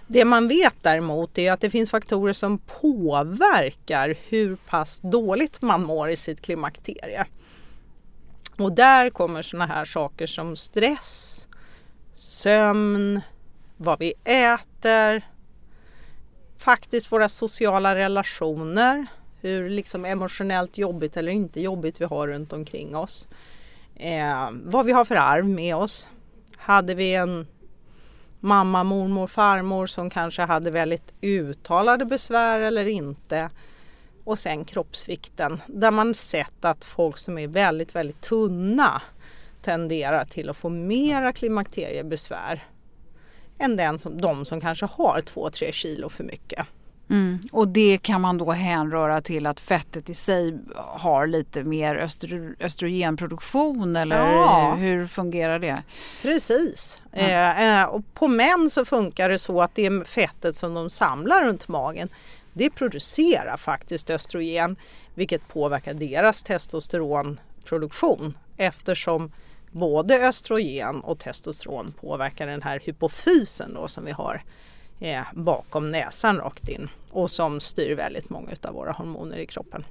Det 0.08 0.25
man 0.25 0.47
vet 0.47 0.75
däremot 0.82 1.38
är 1.38 1.51
att 1.51 1.62
det 1.62 1.69
finns 1.69 1.91
faktorer 1.91 2.34
som 2.34 2.58
påverkar 2.58 4.15
hur 4.30 4.56
pass 4.56 4.99
dåligt 5.03 5.62
man 5.62 5.84
mår 5.84 6.10
i 6.10 6.15
sitt 6.15 6.41
klimakterie. 6.41 7.25
Och 8.58 8.75
där 8.75 9.10
kommer 9.10 9.41
sådana 9.41 9.65
här 9.65 9.86
saker 9.86 10.27
som 10.27 10.56
stress, 10.56 11.47
sömn, 12.13 13.21
vad 13.77 13.99
vi 13.99 14.13
äter, 14.23 15.25
faktiskt 16.57 17.11
våra 17.11 17.29
sociala 17.29 17.95
relationer, 17.95 19.07
hur 19.41 19.69
liksom 19.69 20.05
emotionellt 20.05 20.77
jobbigt 20.77 21.17
eller 21.17 21.31
inte 21.31 21.61
jobbigt 21.61 22.01
vi 22.01 22.05
har 22.05 22.27
runt 22.27 22.53
omkring 22.53 22.95
oss. 22.95 23.27
Eh, 23.95 24.49
vad 24.51 24.85
vi 24.85 24.91
har 24.91 25.05
för 25.05 25.15
arv 25.15 25.45
med 25.45 25.75
oss. 25.75 26.09
Hade 26.57 26.95
vi 26.95 27.15
en 27.15 27.47
mamma, 28.39 28.83
mormor, 28.83 29.27
farmor 29.27 29.87
som 29.87 30.09
kanske 30.09 30.41
hade 30.41 30.71
väldigt 30.71 31.13
uttalade 31.21 32.05
besvär 32.05 32.59
eller 32.59 32.85
inte. 32.85 33.49
Och 34.23 34.39
sen 34.39 34.65
kroppsvikten 34.65 35.61
där 35.67 35.91
man 35.91 36.13
sett 36.13 36.65
att 36.65 36.85
folk 36.85 37.17
som 37.17 37.37
är 37.37 37.47
väldigt, 37.47 37.95
väldigt 37.95 38.21
tunna 38.21 39.01
tenderar 39.61 40.25
till 40.25 40.49
att 40.49 40.57
få 40.57 40.69
mera 40.69 41.33
klimakteriebesvär 41.33 42.63
än 43.60 43.76
den 43.76 44.00
som, 44.00 44.22
de 44.22 44.46
som 44.46 44.62
kanske 44.62 44.86
har 44.86 45.22
2-3 45.22 45.72
kilo 45.72 46.10
för 46.10 46.24
mycket. 46.24 46.67
Mm. 47.10 47.39
Och 47.52 47.67
det 47.67 47.98
kan 47.98 48.22
man 48.22 48.38
då 48.38 48.52
hänröra 48.52 49.22
till 49.22 49.46
att 49.46 49.60
fettet 49.60 50.10
i 50.10 50.13
sig 50.13 50.58
har 50.76 51.28
lite 51.28 51.63
mer 51.63 51.96
östro, 51.96 52.54
östrogenproduktion 52.60 53.96
eller 53.96 54.32
ja. 54.32 54.76
hur 54.78 55.06
fungerar 55.06 55.60
det? 55.60 55.84
Precis. 56.22 57.02
Eh, 57.12 57.82
eh, 57.82 57.86
och 57.86 58.13
på 58.13 58.28
män 58.28 58.70
så 58.70 58.86
funkar 58.86 59.30
det 59.30 59.39
så 59.39 59.62
att 59.62 59.76
det 59.76 60.08
fettet 60.08 60.56
som 60.56 60.74
de 60.74 60.89
samlar 60.89 61.46
runt 61.46 61.67
magen 61.67 62.10
det 62.54 62.70
producerar 62.70 63.58
faktiskt 63.58 64.10
östrogen 64.10 64.76
vilket 65.13 65.48
påverkar 65.48 65.93
deras 65.93 66.43
testosteronproduktion 66.43 68.38
eftersom 68.58 69.32
både 69.71 70.27
östrogen 70.27 71.01
och 71.01 71.19
testosteron 71.19 71.93
påverkar 72.01 72.47
den 72.47 72.62
här 72.62 72.80
hypofysen 72.84 73.73
då 73.73 73.88
som 73.88 74.06
vi 74.06 74.12
har 74.12 74.43
eh, 74.99 75.25
bakom 75.34 75.89
näsan 75.89 76.38
rakt 76.38 76.69
in 76.69 76.89
och 77.12 77.32
som 77.32 77.60
styr 77.60 77.95
väldigt 77.95 78.30
många 78.30 78.51
av 78.67 78.73
våra 78.73 78.91
hormoner 78.91 79.38
i 79.38 79.45
kroppen. 79.45 79.86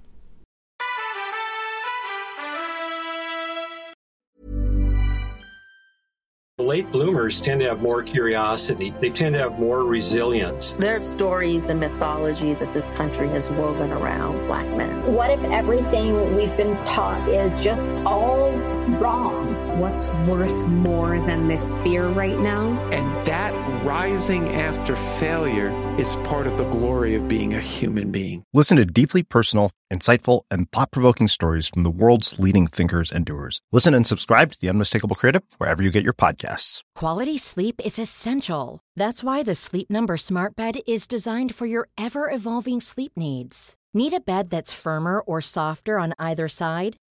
late 6.67 6.91
bloomers 6.91 7.41
tend 7.41 7.61
to 7.61 7.67
have 7.69 7.81
more 7.81 8.03
curiosity. 8.03 8.93
They 9.01 9.11
tend 9.11 9.35
to 9.35 9.39
have 9.39 9.59
more 9.59 9.85
resilience. 9.85 10.75
There 10.75 10.97
are 10.97 11.01
stories 11.01 11.71
and 11.71 11.79
mythology 11.79 12.55
that 12.55 12.73
this 12.73 12.89
country 12.91 13.29
has 13.29 13.49
woven 13.51 13.93
around 13.93 14.47
black 14.49 14.67
men. 14.77 15.15
What 15.15 15.31
if 15.31 15.43
everything 15.45 16.35
we've 16.35 16.57
been 16.57 16.77
taught 16.85 17.29
is 17.29 17.61
just 17.61 17.93
all 18.05 18.51
wrong? 18.89 19.79
What's 19.79 20.07
worth 20.29 20.67
more 20.67 21.21
than 21.21 21.49
this 21.49 21.75
fear 21.85 22.09
right 22.09 22.39
now? 22.39 22.71
And 22.91 23.27
that 23.27 23.53
rising 23.85 24.49
after 24.51 24.97
failure 24.97 25.71
is 25.99 26.15
part 26.25 26.47
of 26.47 26.57
the 26.59 26.65
glory 26.65 27.15
of 27.15 27.29
being 27.29 27.55
a 27.55 27.61
human 27.61 28.11
being. 28.11 28.45
Listen 28.53 28.77
to 28.77 28.85
deeply 28.85 29.23
personal, 29.23 29.71
insightful, 29.93 30.43
and 30.51 30.71
thought 30.73 30.91
provoking 30.91 31.29
stories 31.29 31.69
from 31.69 31.83
the 31.83 31.91
world's 31.91 32.39
leading 32.39 32.67
thinkers 32.67 33.13
and 33.13 33.25
doers. 33.25 33.61
Listen 33.73 33.95
and 33.95 34.07
subscribe 34.07 34.53
to 34.53 34.61
The 34.61 34.69
Unmistakable 34.69 35.17
Creative 35.17 35.43
wherever 35.59 35.83
you 35.83 35.91
get 35.91 36.05
your 36.05 36.15
podcasts. 36.15 36.83
Quality 36.95 37.39
sleep 37.39 37.81
is 37.85 37.99
essential. 37.99 38.81
That's 38.97 39.23
why 39.23 39.43
the 39.43 39.55
Sleep 39.55 39.91
Number 39.91 40.17
Smart 40.17 40.57
Bed 40.57 40.79
is 40.87 41.07
designed 41.07 41.55
for 41.55 41.67
your 41.67 41.89
ever 41.99 42.31
evolving 42.31 42.81
sleep 42.81 43.13
needs. 43.17 43.75
Need 43.95 44.13
a 44.13 44.21
bed 44.21 44.51
that's 44.51 44.73
firmer 44.73 45.21
or 45.21 45.41
softer 45.41 45.99
on 45.99 46.13
either 46.19 46.49
side? 46.49 46.97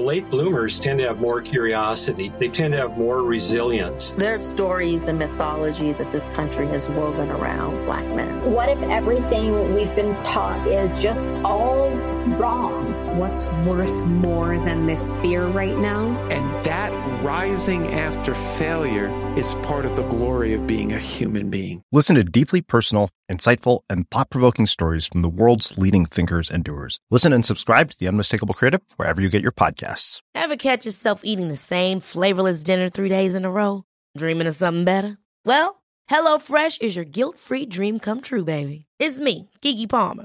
Late 0.00 0.30
bloomers 0.30 0.80
tend 0.80 0.98
to 1.00 1.06
have 1.06 1.20
more 1.20 1.42
curiosity. 1.42 2.32
They 2.38 2.48
tend 2.48 2.72
to 2.72 2.78
have 2.78 2.96
more 2.96 3.22
resilience. 3.22 4.12
There's 4.12 4.42
stories 4.42 5.08
and 5.08 5.18
mythology 5.18 5.92
that 5.92 6.10
this 6.10 6.26
country 6.28 6.66
has 6.68 6.88
woven 6.88 7.30
around 7.30 7.84
black 7.84 8.06
men. 8.16 8.50
What 8.50 8.70
if 8.70 8.82
everything 8.84 9.74
we've 9.74 9.94
been 9.94 10.14
taught 10.24 10.66
is 10.66 11.02
just 11.02 11.30
all 11.44 11.90
wrong? 12.38 13.09
What's 13.20 13.44
worth 13.68 14.02
more 14.06 14.56
than 14.56 14.86
this 14.86 15.12
fear 15.20 15.46
right 15.46 15.76
now? 15.76 16.06
And 16.30 16.64
that 16.64 16.90
rising 17.22 17.86
after 17.88 18.32
failure 18.32 19.10
is 19.36 19.52
part 19.56 19.84
of 19.84 19.94
the 19.94 20.04
glory 20.04 20.54
of 20.54 20.66
being 20.66 20.90
a 20.90 20.98
human 20.98 21.50
being. 21.50 21.84
Listen 21.92 22.16
to 22.16 22.24
deeply 22.24 22.62
personal, 22.62 23.10
insightful, 23.30 23.80
and 23.90 24.08
thought 24.08 24.30
provoking 24.30 24.64
stories 24.64 25.06
from 25.06 25.20
the 25.20 25.28
world's 25.28 25.76
leading 25.76 26.06
thinkers 26.06 26.50
and 26.50 26.64
doers. 26.64 26.98
Listen 27.10 27.34
and 27.34 27.44
subscribe 27.44 27.90
to 27.90 27.98
The 27.98 28.08
Unmistakable 28.08 28.54
Creative 28.54 28.80
wherever 28.96 29.20
you 29.20 29.28
get 29.28 29.42
your 29.42 29.52
podcasts. 29.52 30.22
Ever 30.34 30.56
catch 30.56 30.86
yourself 30.86 31.20
eating 31.22 31.48
the 31.48 31.56
same 31.56 32.00
flavorless 32.00 32.62
dinner 32.62 32.88
three 32.88 33.10
days 33.10 33.34
in 33.34 33.44
a 33.44 33.50
row? 33.50 33.84
Dreaming 34.16 34.46
of 34.46 34.54
something 34.54 34.84
better? 34.84 35.18
Well, 35.44 35.82
HelloFresh 36.10 36.80
is 36.80 36.96
your 36.96 37.04
guilt 37.04 37.36
free 37.36 37.66
dream 37.66 37.98
come 37.98 38.22
true, 38.22 38.44
baby. 38.44 38.86
It's 38.98 39.18
me, 39.20 39.50
Gigi 39.60 39.86
Palmer. 39.86 40.24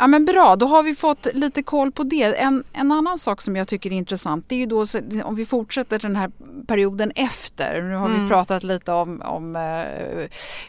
Ja 0.00 0.06
men 0.06 0.24
bra, 0.24 0.56
då 0.56 0.66
har 0.66 0.82
vi 0.82 0.94
fått 0.94 1.26
lite 1.34 1.62
koll 1.62 1.92
på 1.92 2.02
det. 2.02 2.38
En, 2.38 2.64
en 2.72 2.92
annan 2.92 3.18
sak 3.18 3.40
som 3.40 3.56
jag 3.56 3.68
tycker 3.68 3.92
är 3.92 3.94
intressant 3.94 4.44
det 4.48 4.54
är 4.54 4.58
ju 4.58 4.66
då 4.66 4.86
om 5.24 5.34
vi 5.34 5.46
fortsätter 5.46 5.98
den 5.98 6.16
här 6.16 6.30
perioden 6.66 7.12
efter. 7.14 7.82
Nu 7.82 7.94
har 7.94 8.06
mm. 8.06 8.22
vi 8.22 8.28
pratat 8.28 8.62
lite 8.62 8.92
om, 8.92 9.22
om 9.22 9.56
eh, 9.56 10.28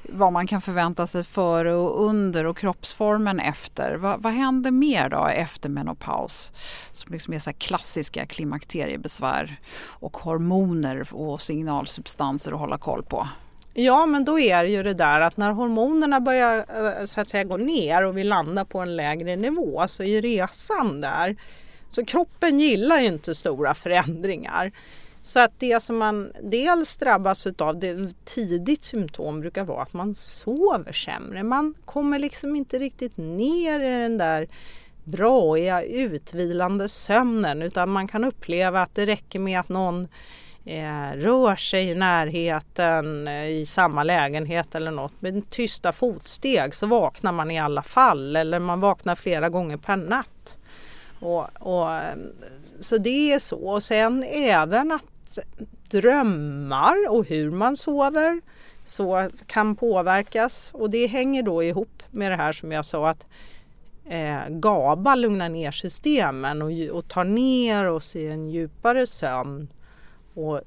vad 0.09 0.33
man 0.33 0.47
kan 0.47 0.61
förvänta 0.61 1.07
sig 1.07 1.23
före 1.23 1.73
och 1.73 2.05
under 2.05 2.45
och 2.45 2.57
kroppsformen 2.57 3.39
efter. 3.39 3.95
Va, 3.95 4.17
vad 4.19 4.33
händer 4.33 4.71
mer 4.71 5.09
då 5.09 5.25
efter 5.25 5.69
menopaus? 5.69 6.51
Som 6.91 7.13
liksom 7.13 7.33
är 7.33 7.39
så 7.39 7.53
klassiska 7.53 8.25
klimakteriebesvär 8.25 9.59
och 9.83 10.17
hormoner 10.17 11.07
och 11.11 11.41
signalsubstanser 11.41 12.51
att 12.51 12.59
hålla 12.59 12.77
koll 12.77 13.03
på. 13.03 13.27
Ja, 13.73 14.05
men 14.05 14.25
då 14.25 14.39
är 14.39 14.63
det 14.63 14.69
ju 14.69 14.83
det 14.83 14.93
där 14.93 15.21
att 15.21 15.37
när 15.37 15.51
hormonerna 15.51 16.19
börjar 16.19 16.57
eh, 16.57 17.05
så 17.05 17.21
att 17.21 17.29
säga 17.29 17.43
gå 17.43 17.57
ner 17.57 18.05
och 18.05 18.17
vi 18.17 18.23
landar 18.23 18.65
på 18.65 18.79
en 18.79 18.95
lägre 18.95 19.35
nivå, 19.35 19.87
så 19.87 20.03
i 20.03 20.21
resan 20.21 21.01
där, 21.01 21.35
så 21.89 22.05
kroppen 22.05 22.59
gillar 22.59 22.99
ju 22.99 23.07
inte 23.07 23.35
stora 23.35 23.73
förändringar. 23.73 24.71
Så 25.21 25.39
att 25.39 25.51
det 25.59 25.83
som 25.83 25.97
man 25.97 26.31
dels 26.41 26.97
drabbas 26.97 27.47
av, 27.47 27.79
det 27.79 28.13
tidigt 28.25 28.83
symptom 28.83 29.39
brukar 29.39 29.63
vara 29.63 29.81
att 29.81 29.93
man 29.93 30.15
sover 30.15 30.93
sämre. 30.93 31.43
Man 31.43 31.73
kommer 31.85 32.19
liksom 32.19 32.55
inte 32.55 32.79
riktigt 32.79 33.17
ner 33.17 33.79
i 33.79 34.01
den 34.01 34.17
där 34.17 34.47
braiga 35.03 35.83
utvilande 35.83 36.89
sömnen 36.89 37.61
utan 37.61 37.89
man 37.89 38.07
kan 38.07 38.23
uppleva 38.23 38.81
att 38.81 38.95
det 38.95 39.05
räcker 39.05 39.39
med 39.39 39.59
att 39.59 39.69
någon 39.69 40.07
eh, 40.65 41.11
rör 41.15 41.55
sig 41.55 41.89
i 41.89 41.95
närheten 41.95 43.27
eh, 43.27 43.47
i 43.47 43.65
samma 43.65 44.03
lägenhet 44.03 44.75
eller 44.75 44.91
något. 44.91 45.21
Med 45.21 45.49
tysta 45.49 45.91
fotsteg 45.91 46.75
så 46.75 46.85
vaknar 46.87 47.31
man 47.31 47.51
i 47.51 47.59
alla 47.59 47.83
fall 47.83 48.35
eller 48.35 48.59
man 48.59 48.79
vaknar 48.79 49.15
flera 49.15 49.49
gånger 49.49 49.77
per 49.77 49.95
natt. 49.95 50.57
Och, 51.19 51.47
och, 51.59 51.93
eh, 51.93 52.15
så 52.79 52.97
det 52.97 53.33
är 53.33 53.39
så. 53.39 53.57
Och 53.57 53.83
sen 53.83 54.23
även 54.23 54.91
att 54.91 55.39
drömmar 55.89 57.09
och 57.09 57.25
hur 57.25 57.51
man 57.51 57.77
sover 57.77 58.41
så 58.85 59.29
kan 59.45 59.75
påverkas. 59.75 60.71
Och 60.73 60.89
det 60.89 61.07
hänger 61.07 61.43
då 61.43 61.63
ihop 61.63 62.03
med 62.11 62.31
det 62.31 62.35
här 62.35 62.51
som 62.51 62.71
jag 62.71 62.85
sa 62.85 63.09
att 63.09 63.25
eh, 64.05 64.49
GABA 64.49 65.15
lugnar 65.15 65.49
ner 65.49 65.71
systemen 65.71 66.61
och, 66.61 66.71
och 66.97 67.07
tar 67.07 67.23
ner 67.23 67.89
oss 67.89 68.15
i 68.15 68.27
en 68.27 68.49
djupare 68.49 69.07
sömn 69.07 69.67
och 70.33 70.61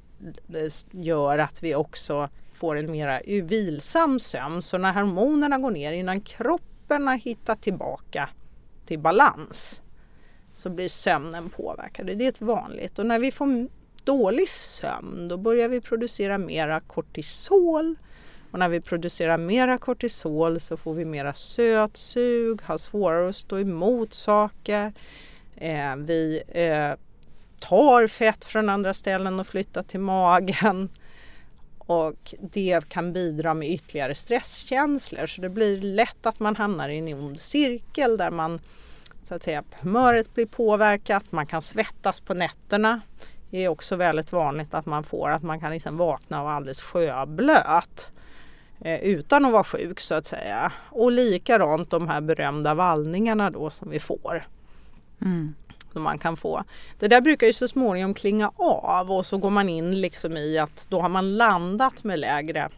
det 0.47 0.87
gör 0.91 1.39
att 1.39 1.63
vi 1.63 1.75
också 1.75 2.29
får 2.55 2.77
en 2.77 2.91
mera 2.91 3.21
vilsam 3.27 4.19
sömn. 4.19 4.63
Så 4.63 4.79
när 4.79 4.93
hormonerna 4.93 5.59
går 5.59 5.71
ner 5.71 5.93
innan 5.93 6.21
kroppen 6.21 7.07
har 7.07 7.17
hittat 7.17 7.63
tillbaka 7.63 8.29
till 8.87 8.99
balans 8.99 9.83
så 10.55 10.71
blir 10.71 10.89
sömnen 10.89 11.51
påverkad. 11.51 12.07
Det 12.07 12.25
är 12.25 12.29
ett 12.29 12.41
vanligt 12.41 12.99
och 12.99 13.07
när 13.07 13.19
vi 13.19 13.33
får 13.33 13.69
dålig 14.05 14.49
sömn 14.49 15.29
då 15.29 15.37
börjar 15.37 15.69
vi 15.69 15.81
producera 15.81 16.39
mera 16.39 16.81
kortisol 16.81 17.97
och 18.51 18.59
när 18.59 18.69
vi 18.69 18.81
producerar 18.81 19.39
mera 19.39 19.79
kortisol 19.79 20.61
så 20.61 20.77
får 20.77 20.95
vi 20.95 21.05
mera 21.05 21.35
sötsug, 21.35 22.63
har 22.63 22.79
svårare 22.79 23.29
att 23.29 23.37
stå 23.37 23.59
emot 23.59 24.15
saker. 24.15 24.93
Eh, 25.57 25.97
vi 25.97 26.43
eh, 26.49 26.93
tar 27.69 28.07
fett 28.07 28.45
från 28.45 28.69
andra 28.69 28.95
ställen 28.95 29.41
och 29.41 29.47
flyttar 29.47 29.83
till 29.83 30.01
magen. 30.01 30.89
Och 31.79 32.35
det 32.41 32.89
kan 32.89 33.13
bidra 33.13 33.55
med 33.55 33.71
ytterligare 33.71 34.15
stresskänslor 34.15 35.27
så 35.27 35.41
det 35.41 35.49
blir 35.49 35.81
lätt 35.81 36.27
att 36.27 36.41
man 36.41 36.57
hamnar 36.57 36.89
i 36.89 36.99
en 36.99 37.09
ond 37.09 37.41
cirkel 37.41 38.17
där 38.17 38.31
man 38.31 38.61
så 39.23 39.35
att 39.35 39.43
säga 39.43 39.65
humöret 39.81 40.35
blir 40.35 40.47
påverkat, 40.47 41.33
man 41.33 41.47
kan 41.47 41.63
svettas 41.63 42.21
på 42.21 42.35
nätterna. 42.35 43.01
Det 43.51 43.65
är 43.65 43.69
också 43.69 43.97
väldigt 43.97 44.33
vanligt 44.33 44.75
att 44.75 44.87
man 44.87 45.05
får 45.05 45.31
att 45.31 45.43
man 45.43 45.61
kan 45.61 45.71
liksom 45.71 45.97
vakna 45.97 46.39
och 46.39 46.45
vara 46.45 46.57
alldeles 46.57 46.81
sjöblöt 46.81 48.11
eh, 48.81 49.01
utan 49.01 49.45
att 49.45 49.53
vara 49.53 49.65
sjuk 49.65 50.01
så 50.01 50.15
att 50.15 50.27
säga. 50.27 50.73
Och 50.91 51.13
likadant 51.13 51.91
de 51.91 52.09
här 52.09 52.21
berömda 52.21 52.75
vallningarna 52.75 53.51
då 53.51 53.71
som 53.71 53.91
vi 53.91 53.99
får. 53.99 54.49
Mm 55.21 55.55
som 55.95 56.03
man 56.03 56.19
kan 56.19 56.37
få. 56.37 56.65
Det 56.99 57.09
där 57.09 57.21
brukar 57.21 57.47
ju 57.47 57.53
så 57.53 57.69
småningom 57.69 58.15
klinga 58.15 58.51
av 58.57 59.13
och 59.13 59.27
så 59.27 59.39
går 59.39 59.51
man 59.51 59.69
in 59.69 60.01
liksom 60.01 60.37
i 60.37 60.59
att 60.59 60.87
då 60.89 61.01
har 61.01 61.09
man 61.09 61.37
landat 61.37 62.05
med 62.05 62.19
lägre 62.19 62.69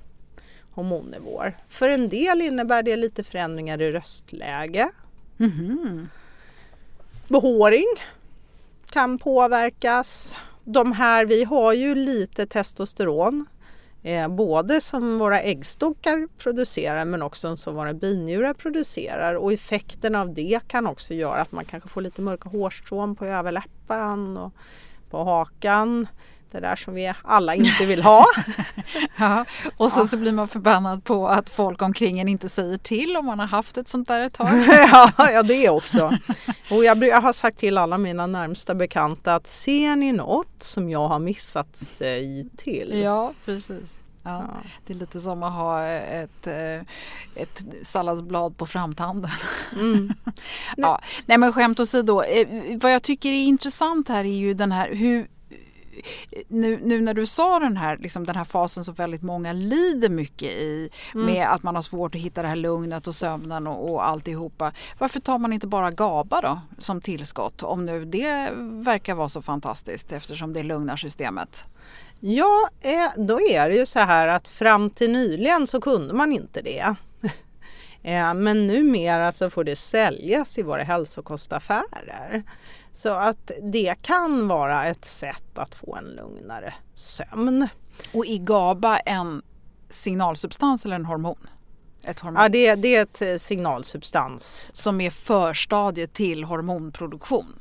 hormonnivåer. 0.71 1.57
För 1.69 1.89
en 1.89 2.09
del 2.09 2.43
innebär 2.43 2.83
det 2.83 2.97
lite 2.97 3.25
förändringar 3.25 3.83
i 3.83 3.93
röstläge. 3.93 4.91
Mm. 5.39 6.09
Behåring 7.29 7.87
kan 8.91 9.19
påverkas. 9.19 10.37
De 10.65 10.93
här, 10.93 11.25
vi 11.25 11.45
har 11.45 11.73
ju 11.73 11.95
lite 11.95 12.47
testosteron 12.47 13.47
Eh, 14.07 14.29
både 14.29 14.81
som 14.81 15.19
våra 15.19 15.41
äggstockar 15.41 16.29
producerar 16.39 17.05
men 17.05 17.23
också 17.23 17.57
som 17.57 17.75
våra 17.75 17.95
binjurar 17.95 18.55
producerar 18.55 19.35
och 19.35 19.53
effekten 19.53 20.15
av 20.15 20.35
det 20.35 20.61
kan 20.69 20.87
också 20.87 21.15
göra 21.15 21.41
att 21.41 21.53
man 21.53 21.65
kanske 21.65 21.89
får 21.89 22.01
lite 22.01 22.23
mörka 22.23 22.49
hårstrån 22.49 23.17
på 23.17 23.25
överläppen 23.25 24.37
och 24.37 24.53
på 25.11 25.25
hakan. 25.25 26.07
Det 26.51 26.61
där 26.61 26.77
som 26.77 26.95
vi 26.95 27.13
alla 27.23 27.55
inte 27.55 27.87
vill 27.87 28.03
ha. 28.03 28.27
ja, 29.19 29.45
och 29.77 29.93
så, 29.93 30.01
ja. 30.01 30.05
så 30.05 30.17
blir 30.17 30.33
man 30.33 30.49
förbannad 30.49 31.05
på 31.05 31.29
att 31.29 31.51
folk 31.51 31.83
omkring 31.83 32.21
en 32.21 32.29
inte 32.29 32.49
säger 32.49 32.77
till 32.77 33.17
om 33.17 33.27
man 33.27 33.39
har 33.39 33.47
haft 33.47 33.79
ett 33.79 33.89
sånt 33.89 34.09
där 34.09 34.21
ett 34.21 34.35
tag. 34.35 34.49
ja, 34.69 35.13
ja, 35.19 35.43
det 35.43 35.69
också. 35.69 36.19
Och 36.71 36.85
jag, 36.85 37.05
jag 37.05 37.21
har 37.21 37.33
sagt 37.33 37.59
till 37.59 37.79
alla 37.79 37.99
mina 37.99 38.27
närmsta 38.27 38.75
bekanta 38.75 39.35
att 39.35 39.47
ser 39.47 39.97
ni 39.97 40.13
något 40.13 40.63
som 40.63 40.91
jag 40.91 41.09
har 41.09 41.19
missat, 41.19 41.69
säg 41.77 42.49
till. 42.57 43.01
Ja, 43.01 43.33
precis. 43.45 43.99
Ja, 44.27 44.51
Det 44.87 44.93
är 44.93 44.97
lite 44.97 45.21
som 45.21 45.43
att 45.43 45.53
ha 45.53 45.87
ett, 45.87 46.47
eh, 46.47 46.81
ett 47.35 47.65
salladsblad 47.83 48.57
på 48.57 48.67
framtanden. 48.67 49.31
Mm. 49.75 50.13
ja. 50.77 51.01
Nej 51.27 51.39
men 51.39 51.53
skämt 51.53 51.81
åsido, 51.81 52.23
eh, 52.23 52.49
vad 52.83 52.95
jag 52.95 53.03
tycker 53.03 53.29
är 53.29 53.45
intressant 53.45 54.09
här 54.09 54.25
är 54.25 54.37
ju 54.37 54.55
den 54.55 54.73
här 54.73 54.95
hur 54.95 55.29
nu, 56.49 56.81
nu 56.83 57.01
när 57.01 57.15
du 57.15 57.27
sa 57.27 57.59
den 57.59 57.77
här, 57.77 57.97
liksom 57.97 58.27
den 58.27 58.37
här 58.37 58.45
fasen 58.45 58.85
som 58.85 58.95
väldigt 58.95 59.23
många 59.23 59.53
lider 59.53 60.09
mycket 60.09 60.51
i 60.51 60.91
mm. 61.15 61.27
med 61.27 61.53
att 61.53 61.63
man 61.63 61.75
har 61.75 61.83
svårt 61.83 62.15
att 62.15 62.21
hitta 62.21 62.43
det 62.43 62.49
här 62.49 62.57
lugnet 62.57 63.07
och 63.07 63.15
sömnen 63.15 63.67
och, 63.67 63.93
och 63.93 64.09
alltihopa. 64.09 64.73
Varför 64.99 65.21
tar 65.21 65.39
man 65.39 65.53
inte 65.53 65.67
bara 65.67 65.91
GABA 65.91 66.41
då 66.41 66.61
som 66.79 67.01
tillskott 67.01 67.63
om 67.63 67.87
nu 67.87 68.05
det 68.05 68.51
verkar 68.85 69.15
vara 69.15 69.29
så 69.29 69.43
fantastiskt 69.43 70.13
eftersom 70.13 70.53
det 70.53 70.63
lugnar 70.63 70.97
systemet? 70.97 71.67
Ja, 72.21 72.69
eh, 72.81 73.11
då 73.17 73.41
är 73.41 73.69
det 73.69 73.75
ju 73.75 73.87
så 73.87 73.99
här 73.99 74.29
att 74.29 74.49
fram 74.49 74.91
till 74.91 75.11
nyligen 75.11 75.67
så 75.67 75.81
kunde 75.81 76.15
man 76.15 76.33
inte 76.33 76.63
det. 76.63 76.95
Eh, 78.03 78.35
men 78.35 78.67
numera 78.67 79.33
så 79.33 79.51
får 79.51 79.65
det 79.65 79.77
säljas 79.77 80.59
i 80.59 80.63
våra 80.63 80.83
hälsokostaffärer. 80.83 82.43
Så 82.97 83.09
att 83.09 83.51
det 83.63 83.95
kan 84.03 84.49
vara 84.49 84.87
ett 84.87 85.05
sätt 85.05 85.59
att 85.59 85.75
få 85.75 85.97
en 85.97 86.05
lugnare 86.05 86.75
sömn. 86.95 87.69
Och 88.13 88.27
är 88.27 88.39
GABA 88.39 88.99
en 88.99 89.43
signalsubstans 89.89 90.85
eller 90.85 90.97
en 90.97 91.05
hormon? 91.05 91.49
Ett 92.05 92.21
hormon? 92.21 92.43
Ja, 92.43 92.49
det, 92.49 92.75
det 92.75 92.97
är 92.97 93.03
ett 93.03 93.23
eh, 93.23 93.37
signalsubstans. 93.37 94.71
Som 94.73 95.01
är 95.01 95.11
förstadiet 95.11 96.13
till 96.13 96.45
hormonproduktion? 96.45 97.59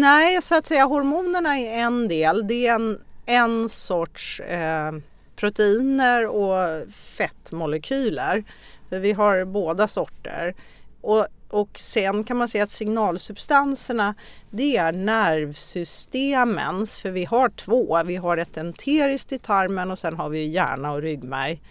Nej, 0.00 0.42
så 0.42 0.54
att 0.54 0.66
säga 0.66 0.84
hormonerna 0.84 1.58
är 1.58 1.78
en 1.78 2.08
del. 2.08 2.46
Det 2.46 2.66
är 2.66 2.74
en, 2.74 3.00
en 3.26 3.68
sorts 3.68 4.40
eh, 4.40 4.92
proteiner 5.36 6.26
och 6.26 6.92
fettmolekyler. 6.92 8.44
För 8.88 8.98
vi 8.98 9.12
har 9.12 9.44
båda 9.44 9.88
sorter. 9.88 10.54
Och 11.00 11.26
och 11.48 11.78
sen 11.78 12.24
kan 12.24 12.36
man 12.36 12.48
säga 12.48 12.64
att 12.64 12.70
signalsubstanserna 12.70 14.14
det 14.50 14.76
är 14.76 14.92
nervsystemens, 14.92 16.98
för 16.98 17.10
vi 17.10 17.24
har 17.24 17.48
två. 17.48 18.02
Vi 18.04 18.16
har 18.16 18.36
ett 18.36 18.58
enteriskt 18.58 19.32
i 19.32 19.38
tarmen 19.38 19.90
och 19.90 19.98
sen 19.98 20.16
har 20.16 20.28
vi 20.28 20.46
hjärna 20.46 20.92
och 20.92 21.02
ryggmärg 21.02 21.62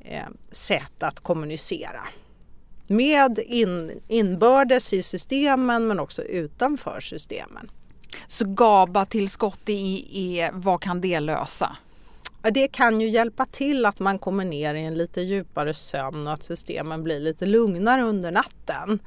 eh, 0.00 0.28
sätt 0.50 1.02
att 1.02 1.20
kommunicera. 1.20 2.00
Med 2.86 3.38
in, 3.38 4.00
inbördes 4.08 4.92
i 4.92 5.02
systemen 5.02 5.86
men 5.86 6.00
också 6.00 6.22
utanför 6.22 7.00
systemen. 7.00 7.70
Så 8.26 8.44
GABA-tillskott, 8.44 9.68
vad 10.52 10.82
kan 10.82 11.00
det 11.00 11.20
lösa? 11.20 11.76
Det 12.42 12.68
kan 12.68 13.00
ju 13.00 13.08
hjälpa 13.08 13.46
till 13.46 13.86
att 13.86 13.98
man 13.98 14.18
kommer 14.18 14.44
ner 14.44 14.74
i 14.74 14.84
en 14.84 14.94
lite 14.94 15.20
djupare 15.20 15.74
sömn 15.74 16.26
och 16.26 16.32
att 16.32 16.42
systemen 16.42 17.02
blir 17.02 17.20
lite 17.20 17.46
lugnare 17.46 18.02
under 18.02 18.30
natten. 18.30 18.98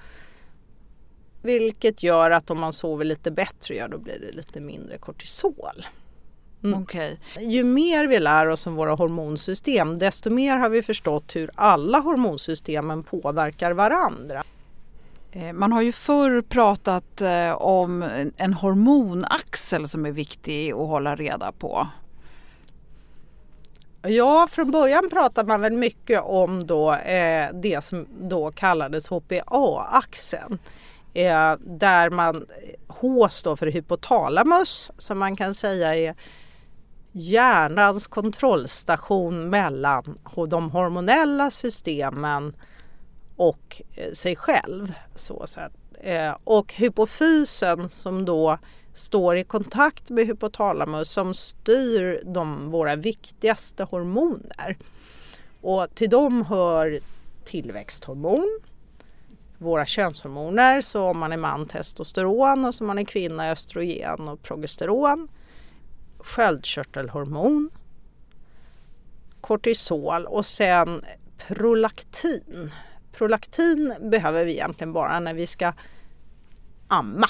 Vilket 1.41 2.03
gör 2.03 2.31
att 2.31 2.49
om 2.49 2.59
man 2.59 2.73
sover 2.73 3.05
lite 3.05 3.31
bättre, 3.31 3.75
ja 3.75 3.87
då 3.87 3.97
blir 3.97 4.19
det 4.19 4.31
lite 4.31 4.59
mindre 4.59 4.97
kortisol. 4.97 5.85
Mm. 6.63 6.81
Okay. 6.81 7.15
Ju 7.39 7.63
mer 7.63 8.07
vi 8.07 8.19
lär 8.19 8.47
oss 8.47 8.67
om 8.67 8.75
våra 8.75 8.95
hormonsystem 8.95 9.99
desto 9.99 10.29
mer 10.29 10.57
har 10.57 10.69
vi 10.69 10.81
förstått 10.81 11.35
hur 11.35 11.51
alla 11.55 11.99
hormonsystemen 11.99 13.03
påverkar 13.03 13.71
varandra. 13.71 14.43
Eh, 15.31 15.53
man 15.53 15.71
har 15.71 15.81
ju 15.81 15.91
förr 15.91 16.41
pratat 16.41 17.21
eh, 17.21 17.51
om 17.51 18.03
en 18.37 18.53
hormonaxel 18.53 19.87
som 19.87 20.05
är 20.05 20.11
viktig 20.11 20.71
att 20.71 20.77
hålla 20.77 21.15
reda 21.15 21.51
på. 21.51 21.87
Ja, 24.07 24.47
från 24.51 24.71
början 24.71 25.09
pratade 25.09 25.47
man 25.47 25.61
väl 25.61 25.73
mycket 25.73 26.21
om 26.23 26.67
då, 26.67 26.93
eh, 26.93 27.49
det 27.53 27.83
som 27.83 28.07
då 28.29 28.51
kallades 28.51 29.09
HPA-axeln. 29.09 30.59
Eh, 31.13 31.55
där 31.59 32.09
man, 32.09 32.35
eh, 32.35 32.41
H 32.87 33.29
står 33.29 33.55
för 33.55 33.67
hypotalamus 33.67 34.91
som 34.97 35.19
man 35.19 35.35
kan 35.35 35.53
säga 35.53 35.95
är 35.95 36.15
hjärnans 37.11 38.07
kontrollstation 38.07 39.49
mellan 39.49 40.17
de 40.49 40.71
hormonella 40.71 41.51
systemen 41.51 42.55
och 43.35 43.81
eh, 43.95 44.11
sig 44.11 44.35
själv. 44.35 44.93
Så, 45.15 45.43
så 45.47 45.61
att, 45.61 45.73
eh, 46.01 46.35
och 46.43 46.73
hypofysen 46.73 47.89
som 47.89 48.25
då 48.25 48.57
står 48.93 49.37
i 49.37 49.43
kontakt 49.43 50.09
med 50.09 50.27
hypotalamus 50.27 51.09
som 51.09 51.33
styr 51.33 52.21
de, 52.25 52.69
våra 52.69 52.95
viktigaste 52.95 53.83
hormoner. 53.83 54.77
Och 55.61 55.95
till 55.95 56.09
dem 56.09 56.45
hör 56.45 56.99
tillväxthormon, 57.45 58.59
våra 59.57 59.85
könshormoner. 59.85 60.81
Så 60.81 61.03
om 61.03 61.17
man 61.17 61.31
är 61.31 61.37
man 61.37 61.65
testosteron 61.65 62.65
och 62.65 62.75
som 62.75 62.87
man 62.87 62.99
är 62.99 63.03
kvinna 63.03 63.51
östrogen 63.51 64.27
och 64.27 64.41
progesteron. 64.41 65.27
Sköldkörtelhormon. 66.19 67.69
Kortisol 69.41 70.25
och 70.25 70.45
sen 70.45 71.05
prolaktin. 71.47 72.71
Prolaktin 73.11 73.93
behöver 74.01 74.45
vi 74.45 74.51
egentligen 74.51 74.93
bara 74.93 75.19
när 75.19 75.33
vi 75.33 75.47
ska 75.47 75.73
amma. 76.87 77.29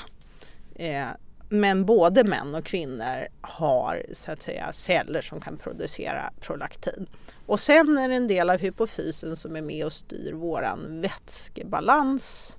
Eh, 0.76 1.08
men 1.54 1.86
både 1.86 2.24
män 2.24 2.56
och 2.56 2.66
kvinnor 2.66 3.28
har 3.42 4.06
så 4.12 4.32
att 4.32 4.42
säga 4.42 4.72
celler 4.72 5.22
som 5.22 5.42
kan 5.42 5.58
producera 5.58 6.34
prolaktin. 6.40 7.08
Och 7.46 7.60
sen 7.60 7.98
är 7.98 8.10
det 8.10 8.16
en 8.16 8.28
del 8.28 8.50
av 8.50 8.58
hypofysen 8.58 9.36
som 9.36 9.56
är 9.56 9.62
med 9.62 9.86
och 9.86 9.94
styr 9.94 10.34
våran 10.34 11.02
vätskebalans 11.02 12.58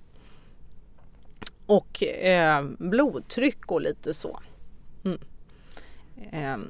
och 1.66 2.02
eh, 2.02 2.64
blodtryck 2.78 3.72
och 3.72 3.80
lite 3.80 4.14
så. 4.14 4.40
Mm. 5.04 5.18
Eh, 6.32 6.66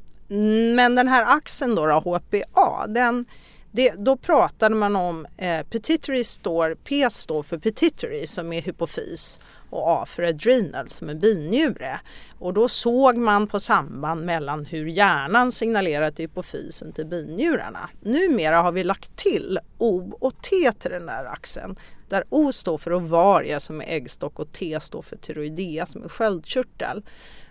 men 0.74 0.94
den 0.94 1.08
här 1.08 1.36
axeln 1.36 1.74
då, 1.74 1.86
då 1.86 1.92
HPA, 2.00 2.86
den, 2.86 3.26
det, 3.72 3.94
då 3.96 4.16
pratade 4.16 4.74
man 4.74 4.96
om 4.96 5.26
eh, 5.36 5.62
pituitary 5.66 6.24
står, 6.24 6.74
P 6.74 7.10
står 7.10 7.42
för 7.42 7.58
pituitary 7.58 8.26
som 8.26 8.52
är 8.52 8.62
hypofys 8.62 9.38
och 9.74 9.88
A 9.88 10.06
för 10.06 10.22
adrenal 10.22 10.88
som 10.88 11.08
är 11.08 11.14
binjure. 11.14 12.00
Och 12.38 12.54
då 12.54 12.68
såg 12.68 13.16
man 13.16 13.46
på 13.46 13.60
samband 13.60 14.24
mellan 14.24 14.64
hur 14.64 14.86
hjärnan 14.86 15.52
signalerar 15.52 16.10
till 16.10 16.22
hypofysen 16.24 16.92
till 16.92 17.06
binjurarna. 17.06 17.90
Numera 18.00 18.62
har 18.62 18.72
vi 18.72 18.84
lagt 18.84 19.16
till 19.16 19.58
O 19.78 20.12
och 20.20 20.42
T 20.42 20.72
till 20.78 20.90
den 20.90 21.06
där 21.06 21.24
axeln. 21.24 21.76
Där 22.08 22.24
O 22.28 22.52
står 22.52 22.78
för 22.78 22.92
ovaria 22.92 23.60
som 23.60 23.80
är 23.80 23.84
äggstock 23.88 24.38
och 24.38 24.52
T 24.52 24.78
står 24.82 25.02
för 25.02 25.16
tyroidea 25.16 25.86
som 25.86 26.04
är 26.04 26.08
sköldkörtel. 26.08 27.02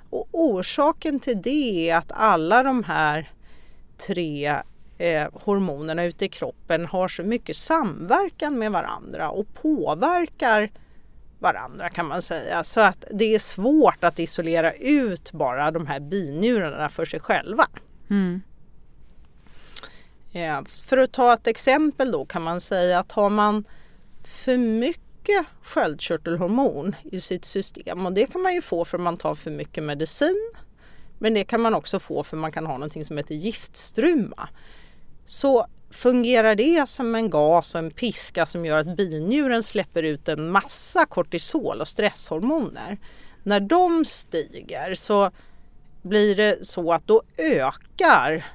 Och 0.09 0.27
orsaken 0.31 1.19
till 1.19 1.41
det 1.41 1.89
är 1.89 1.97
att 1.97 2.11
alla 2.11 2.63
de 2.63 2.83
här 2.83 3.31
tre 4.07 4.55
eh, 4.97 5.27
hormonerna 5.33 6.03
ute 6.03 6.25
i 6.25 6.29
kroppen 6.29 6.85
har 6.85 7.07
så 7.07 7.23
mycket 7.23 7.55
samverkan 7.55 8.59
med 8.59 8.71
varandra 8.71 9.29
och 9.29 9.53
påverkar 9.53 10.69
varandra 11.43 11.89
kan 11.89 12.07
man 12.07 12.21
säga. 12.21 12.63
Så 12.63 12.81
att 12.81 13.05
det 13.11 13.35
är 13.35 13.39
svårt 13.39 14.03
att 14.03 14.19
isolera 14.19 14.73
ut 14.73 15.31
bara 15.31 15.71
de 15.71 15.87
här 15.87 15.99
binjurarna 15.99 16.89
för 16.89 17.05
sig 17.05 17.19
själva. 17.19 17.67
Mm. 18.09 18.41
Eh, 20.33 20.63
för 20.65 20.97
att 20.97 21.11
ta 21.11 21.33
ett 21.33 21.47
exempel 21.47 22.11
då 22.11 22.25
kan 22.25 22.41
man 22.41 22.61
säga 22.61 22.99
att 22.99 23.11
har 23.11 23.29
man 23.29 23.63
för 24.23 24.57
mycket 24.57 25.45
sköldkörtelhormon 25.63 26.95
i 27.03 27.21
sitt 27.21 27.45
system 27.45 28.05
och 28.05 28.13
det 28.13 28.25
kan 28.25 28.41
man 28.41 28.53
ju 28.53 28.61
få 28.61 28.85
för 28.85 28.97
att 28.97 29.03
man 29.03 29.17
tar 29.17 29.35
för 29.35 29.51
mycket 29.51 29.83
medicin. 29.83 30.51
Men 31.17 31.33
det 31.33 31.43
kan 31.43 31.61
man 31.61 31.73
också 31.73 31.99
få 31.99 32.23
för 32.23 32.37
att 32.37 32.41
man 32.41 32.51
kan 32.51 32.65
ha 32.65 32.73
någonting 32.73 33.05
som 33.05 33.17
heter 33.17 33.35
giftstruma. 33.35 34.49
Så 35.25 35.67
fungerar 35.93 36.55
det 36.55 36.89
som 36.89 37.15
en 37.15 37.29
gas 37.29 37.75
och 37.75 37.79
en 37.79 37.91
piska 37.91 38.45
som 38.45 38.65
gör 38.65 38.79
att 38.79 38.97
binjuren 38.97 39.63
släpper 39.63 40.03
ut 40.03 40.27
en 40.27 40.49
massa 40.49 41.05
kortisol 41.05 41.81
och 41.81 41.87
stresshormoner. 41.87 42.97
När 43.43 43.59
de 43.59 44.05
stiger 44.05 44.95
så 44.95 45.31
blir 46.01 46.35
det 46.35 46.67
så 46.67 46.93
att 46.93 47.07
då 47.07 47.21
ökar 47.37 48.45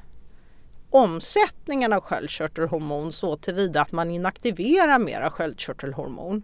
omsättningen 0.90 1.92
av 1.92 2.00
sköldkörtelhormon 2.00 3.12
så 3.12 3.36
tillvida 3.36 3.80
att 3.80 3.92
man 3.92 4.10
inaktiverar 4.10 4.98
mera 4.98 5.30
sköldkörtelhormon. 5.30 6.42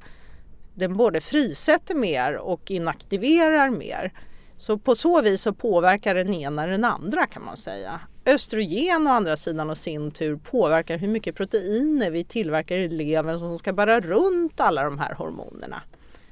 Den 0.75 0.97
både 0.97 1.21
frisätter 1.21 1.95
mer 1.95 2.37
och 2.37 2.71
inaktiverar 2.71 3.71
mer. 3.71 4.13
Så 4.57 4.79
på 4.79 4.95
så 4.95 5.23
vis 5.23 5.43
så 5.43 5.53
påverkar 5.53 6.15
den 6.15 6.35
ena 6.35 6.67
den 6.67 6.85
andra 6.85 7.27
kan 7.27 7.45
man 7.45 7.57
säga. 7.57 8.01
Östrogen 8.27 9.07
å 9.07 9.11
andra 9.11 9.37
sidan 9.37 9.71
och 9.71 9.79
sin 9.79 10.11
tur 10.11 10.37
påverkar 10.37 10.99
hur 10.99 11.09
mycket 11.09 11.35
proteiner 11.35 12.11
vi 12.11 12.25
tillverkar 12.25 12.77
i 12.77 12.89
levern 12.89 13.39
som 13.39 13.59
ska 13.59 13.73
bära 13.73 14.01
runt 14.01 14.61
alla 14.61 14.85
de 14.85 14.99
här 14.99 15.15
hormonerna. 15.15 15.83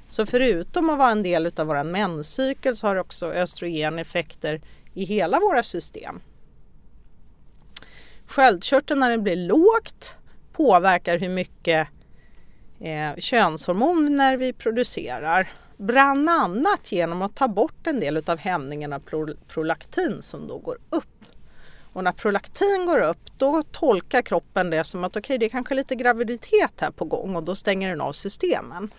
Så 0.09 0.27
förutom 0.27 0.91
att 0.91 0.99
vara 0.99 1.11
en 1.11 1.23
del 1.23 1.47
av 1.57 1.67
vår 1.67 1.85
menscykel 1.85 2.77
så 2.77 2.87
har 2.87 2.97
också 2.97 3.33
östrogen 3.33 3.99
effekter 3.99 4.61
i 4.95 5.05
hela 5.05 5.41
våra 5.41 5.63
system. 5.63 6.21
Sköldkörteln 8.27 9.01
när 9.01 9.11
den 9.11 9.23
blir 9.23 9.37
lågt 9.37 10.15
påverkar 10.53 11.19
hur 11.19 11.29
mycket 11.29 11.89
eh, 12.81 13.17
könshormoner 13.19 14.37
vi 14.37 14.53
producerar. 14.53 15.53
Bland 15.77 16.29
annat 16.29 16.93
genom 16.93 17.23
att 17.23 17.37
ta 17.37 17.49
bort 17.49 17.87
en 17.87 18.01
del 18.01 18.23
av 18.27 18.39
hämningen 18.39 18.93
av 18.93 19.03
prolaktin 19.49 20.23
som 20.23 20.49
då 20.49 20.59
går 20.59 20.79
upp. 20.91 21.05
Och 21.93 22.05
när 22.05 22.13
prolaktin 22.13 22.87
går 22.87 23.01
upp 23.01 23.39
då 23.39 23.63
tolkar 23.63 24.23
kroppen 24.23 24.71
det 24.71 24.85
som 24.85 25.05
att 25.05 25.17
okej 25.17 25.21
okay, 25.21 25.39
det 25.39 25.47
är 25.47 25.51
kanske 25.51 25.75
lite 25.75 25.95
graviditet 25.95 26.73
här 26.81 26.91
på 26.91 27.05
gång 27.05 27.37
och 27.37 27.43
då 27.43 27.55
stänger 27.55 27.91
den 27.91 28.01
av 28.01 28.13
systemen. 28.13 28.91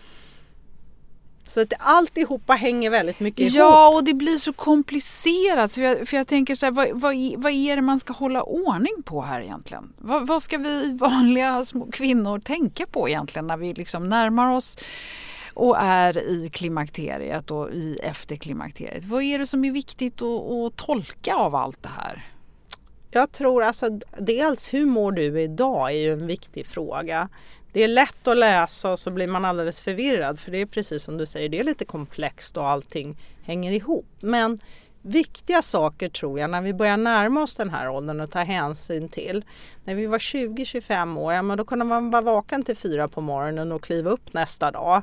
Så 1.46 1.60
att 1.60 1.72
alltihopa 1.78 2.52
hänger 2.52 2.90
väldigt 2.90 3.20
mycket 3.20 3.40
ihop. 3.40 3.54
Ja, 3.54 3.88
och 3.88 4.04
det 4.04 4.14
blir 4.14 4.36
så 4.36 4.52
komplicerat. 4.52 5.74
För 5.74 5.82
jag, 5.82 6.08
för 6.08 6.16
jag 6.16 6.26
tänker 6.26 6.54
så 6.54 6.66
här, 6.66 6.70
vad, 6.70 6.88
vad, 6.92 7.14
vad, 7.36 7.52
är 7.52 7.76
det 7.76 7.82
man 7.82 8.00
ska 8.00 8.12
hålla 8.12 8.42
ordning 8.42 9.02
på 9.04 9.22
här 9.22 9.40
egentligen? 9.40 9.92
Vad, 9.96 10.26
vad 10.26 10.42
ska 10.42 10.58
vi 10.58 10.92
vanliga 10.92 11.64
små 11.64 11.86
kvinnor 11.92 12.38
tänka 12.38 12.86
på 12.86 13.08
egentligen 13.08 13.46
när 13.46 13.56
vi 13.56 13.74
liksom 13.74 14.08
närmar 14.08 14.56
oss 14.56 14.78
och 15.54 15.76
är 15.78 16.18
i 16.18 16.50
klimakteriet 16.52 17.50
och 17.50 17.70
i 17.70 17.98
efterklimakteriet? 18.02 19.04
Vad 19.04 19.22
är 19.22 19.38
det 19.38 19.46
som 19.46 19.64
är 19.64 19.70
viktigt 19.70 20.22
att, 20.22 20.50
att 20.50 20.76
tolka 20.76 21.34
av 21.34 21.54
allt 21.54 21.82
det 21.82 21.90
här? 21.96 22.33
Jag 23.16 23.32
tror 23.32 23.62
alltså 23.62 23.98
dels 24.18 24.74
hur 24.74 24.86
mår 24.86 25.12
du 25.12 25.42
idag 25.42 25.90
är 25.90 25.96
ju 25.96 26.12
en 26.12 26.26
viktig 26.26 26.66
fråga. 26.66 27.28
Det 27.72 27.82
är 27.82 27.88
lätt 27.88 28.28
att 28.28 28.36
läsa 28.36 28.92
och 28.92 28.98
så 28.98 29.10
blir 29.10 29.26
man 29.26 29.44
alldeles 29.44 29.80
förvirrad 29.80 30.38
för 30.38 30.50
det 30.50 30.60
är 30.60 30.66
precis 30.66 31.02
som 31.02 31.16
du 31.16 31.26
säger, 31.26 31.48
det 31.48 31.58
är 31.58 31.64
lite 31.64 31.84
komplext 31.84 32.56
och 32.56 32.68
allting 32.68 33.16
hänger 33.42 33.72
ihop. 33.72 34.06
Men 34.20 34.58
viktiga 35.02 35.62
saker 35.62 36.08
tror 36.08 36.40
jag 36.40 36.50
när 36.50 36.62
vi 36.62 36.74
börjar 36.74 36.96
närma 36.96 37.42
oss 37.42 37.56
den 37.56 37.70
här 37.70 37.88
åldern 37.88 38.20
och 38.20 38.30
ta 38.30 38.38
hänsyn 38.38 39.08
till. 39.08 39.44
När 39.84 39.94
vi 39.94 40.06
var 40.06 40.18
20-25 40.18 41.18
år, 41.18 41.34
ja, 41.34 41.42
men 41.42 41.58
då 41.58 41.64
kunde 41.64 41.84
man 41.84 42.10
vara 42.10 42.22
vaken 42.22 42.62
till 42.62 42.76
fyra 42.76 43.08
på 43.08 43.20
morgonen 43.20 43.72
och 43.72 43.82
kliva 43.82 44.10
upp 44.10 44.34
nästa 44.34 44.70
dag. 44.70 45.02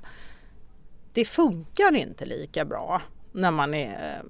Det 1.13 1.25
funkar 1.25 1.95
inte 1.95 2.25
lika 2.25 2.65
bra 2.65 3.01
när 3.31 3.51
man 3.51 3.73
är 3.73 4.21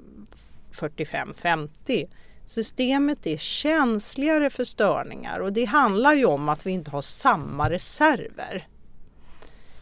eh, 0.73 0.87
45-50. 0.87 2.07
Systemet 2.51 3.27
är 3.27 3.37
känsligare 3.37 4.49
för 4.49 4.63
störningar 4.63 5.39
och 5.39 5.53
det 5.53 5.65
handlar 5.65 6.13
ju 6.13 6.25
om 6.25 6.49
att 6.49 6.65
vi 6.65 6.71
inte 6.71 6.91
har 6.91 7.01
samma 7.01 7.69
reserver. 7.69 8.67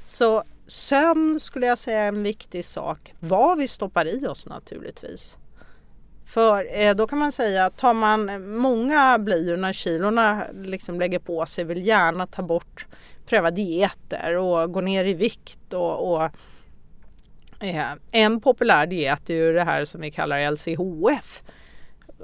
Så 0.07 0.43
sömn 0.67 1.39
skulle 1.39 1.65
jag 1.65 1.77
säga 1.77 2.03
är 2.03 2.07
en 2.07 2.23
viktig 2.23 2.65
sak. 2.65 3.13
Vad 3.19 3.57
vi 3.57 3.67
stoppar 3.67 4.07
i 4.07 4.27
oss 4.27 4.45
naturligtvis. 4.47 5.37
För 6.25 6.79
eh, 6.79 6.95
då 6.95 7.07
kan 7.07 7.19
man 7.19 7.31
säga 7.31 7.65
att 7.65 7.77
tar 7.77 7.93
man 7.93 8.49
många 8.57 9.19
blir 9.19 9.57
när 9.57 9.73
kilorna 9.73 10.43
liksom 10.53 10.99
lägger 10.99 11.19
på 11.19 11.45
sig 11.45 11.63
vill 11.63 11.87
gärna 11.87 12.27
ta 12.27 12.41
bort, 12.41 12.85
pröva 13.25 13.51
dieter 13.51 14.37
och 14.37 14.71
gå 14.71 14.81
ner 14.81 15.05
i 15.05 15.13
vikt 15.13 15.73
och, 15.73 16.13
och 16.13 16.23
eh, 17.59 17.91
en 18.11 18.41
populär 18.41 18.85
diet 18.85 19.29
är 19.29 19.33
ju 19.33 19.53
det 19.53 19.63
här 19.63 19.85
som 19.85 20.01
vi 20.01 20.11
kallar 20.11 20.51
LCHF 20.51 21.43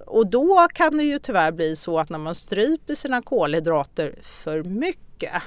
och 0.05 0.27
då 0.27 0.67
kan 0.73 0.97
det 0.97 1.03
ju 1.03 1.19
tyvärr 1.19 1.51
bli 1.51 1.75
så 1.75 1.99
att 1.99 2.09
när 2.09 2.19
man 2.19 2.35
stryper 2.35 2.95
sina 2.95 3.21
kolhydrater 3.21 4.15
för 4.21 4.63
mycket 4.63 5.41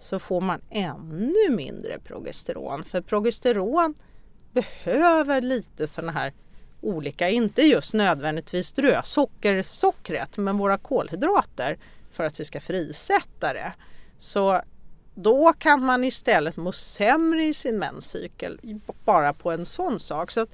så 0.00 0.18
får 0.18 0.40
man 0.40 0.60
ännu 0.70 1.50
mindre 1.50 1.98
progesteron. 1.98 2.84
För 2.84 3.00
progesteron 3.00 3.94
behöver 4.52 5.40
lite 5.40 5.86
sådana 5.86 6.12
här 6.12 6.32
olika, 6.80 7.28
inte 7.28 7.62
just 7.62 7.92
nödvändigtvis 7.92 8.74
sockersockret, 9.04 10.36
men 10.36 10.58
våra 10.58 10.78
kolhydrater 10.78 11.78
för 12.12 12.24
att 12.24 12.40
vi 12.40 12.44
ska 12.44 12.60
frisätta 12.60 13.52
det. 13.52 13.72
Så 14.18 14.62
då 15.14 15.52
kan 15.58 15.84
man 15.84 16.04
istället 16.04 16.56
må 16.56 16.72
sämre 16.72 17.44
i 17.44 17.54
sin 17.54 17.78
menscykel 17.78 18.60
bara 19.04 19.32
på 19.32 19.50
en 19.50 19.66
sån 19.66 20.00
sak. 20.00 20.30
Så 20.30 20.46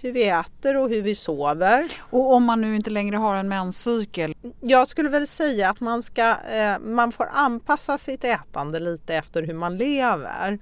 hur 0.00 0.12
vi 0.12 0.28
äter 0.28 0.76
och 0.76 0.88
hur 0.88 1.02
vi 1.02 1.14
sover. 1.14 1.92
Och 2.00 2.32
om 2.32 2.44
man 2.44 2.60
nu 2.60 2.76
inte 2.76 2.90
längre 2.90 3.16
har 3.16 3.36
en 3.36 3.48
menscykel? 3.48 4.34
Jag 4.60 4.88
skulle 4.88 5.08
väl 5.08 5.26
säga 5.26 5.70
att 5.70 5.80
man, 5.80 6.02
ska, 6.02 6.36
eh, 6.52 6.78
man 6.78 7.12
får 7.12 7.28
anpassa 7.32 7.98
sitt 7.98 8.24
ätande 8.24 8.80
lite 8.80 9.14
efter 9.14 9.42
hur 9.42 9.54
man 9.54 9.78
lever. 9.78 10.58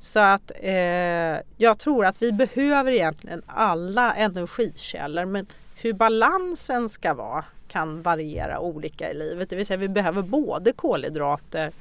Så 0.00 0.20
att 0.20 0.52
eh, 0.60 1.40
jag 1.56 1.78
tror 1.78 2.06
att 2.06 2.22
vi 2.22 2.32
behöver 2.32 2.92
egentligen 2.92 3.42
alla 3.46 4.14
energikällor 4.14 5.24
men 5.24 5.46
hur 5.76 5.92
balansen 5.92 6.88
ska 6.88 7.14
vara 7.14 7.44
kan 7.68 8.02
variera 8.02 8.60
olika 8.60 9.10
i 9.10 9.14
livet. 9.14 9.50
Det 9.50 9.56
vill 9.56 9.66
säga 9.66 9.76
vi 9.76 9.88
behöver 9.88 10.22
både 10.22 10.72
kolhydrater, 10.72 11.72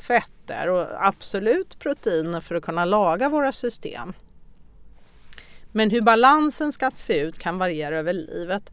fetter 0.00 0.68
och 0.68 1.06
absolut 1.06 1.78
proteiner 1.78 2.40
för 2.40 2.54
att 2.54 2.64
kunna 2.64 2.84
laga 2.84 3.28
våra 3.28 3.52
system. 3.52 4.12
Men 5.72 5.90
hur 5.90 6.00
balansen 6.00 6.72
ska 6.72 6.90
se 6.94 7.20
ut 7.20 7.38
kan 7.38 7.58
variera 7.58 7.96
över 7.96 8.12
livet 8.12 8.70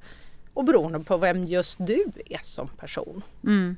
och 0.53 0.63
beroende 0.63 0.99
på 0.99 1.17
vem 1.17 1.43
just 1.43 1.78
du 1.80 2.05
är 2.30 2.39
som 2.43 2.67
person. 2.67 3.22
Mm. 3.43 3.78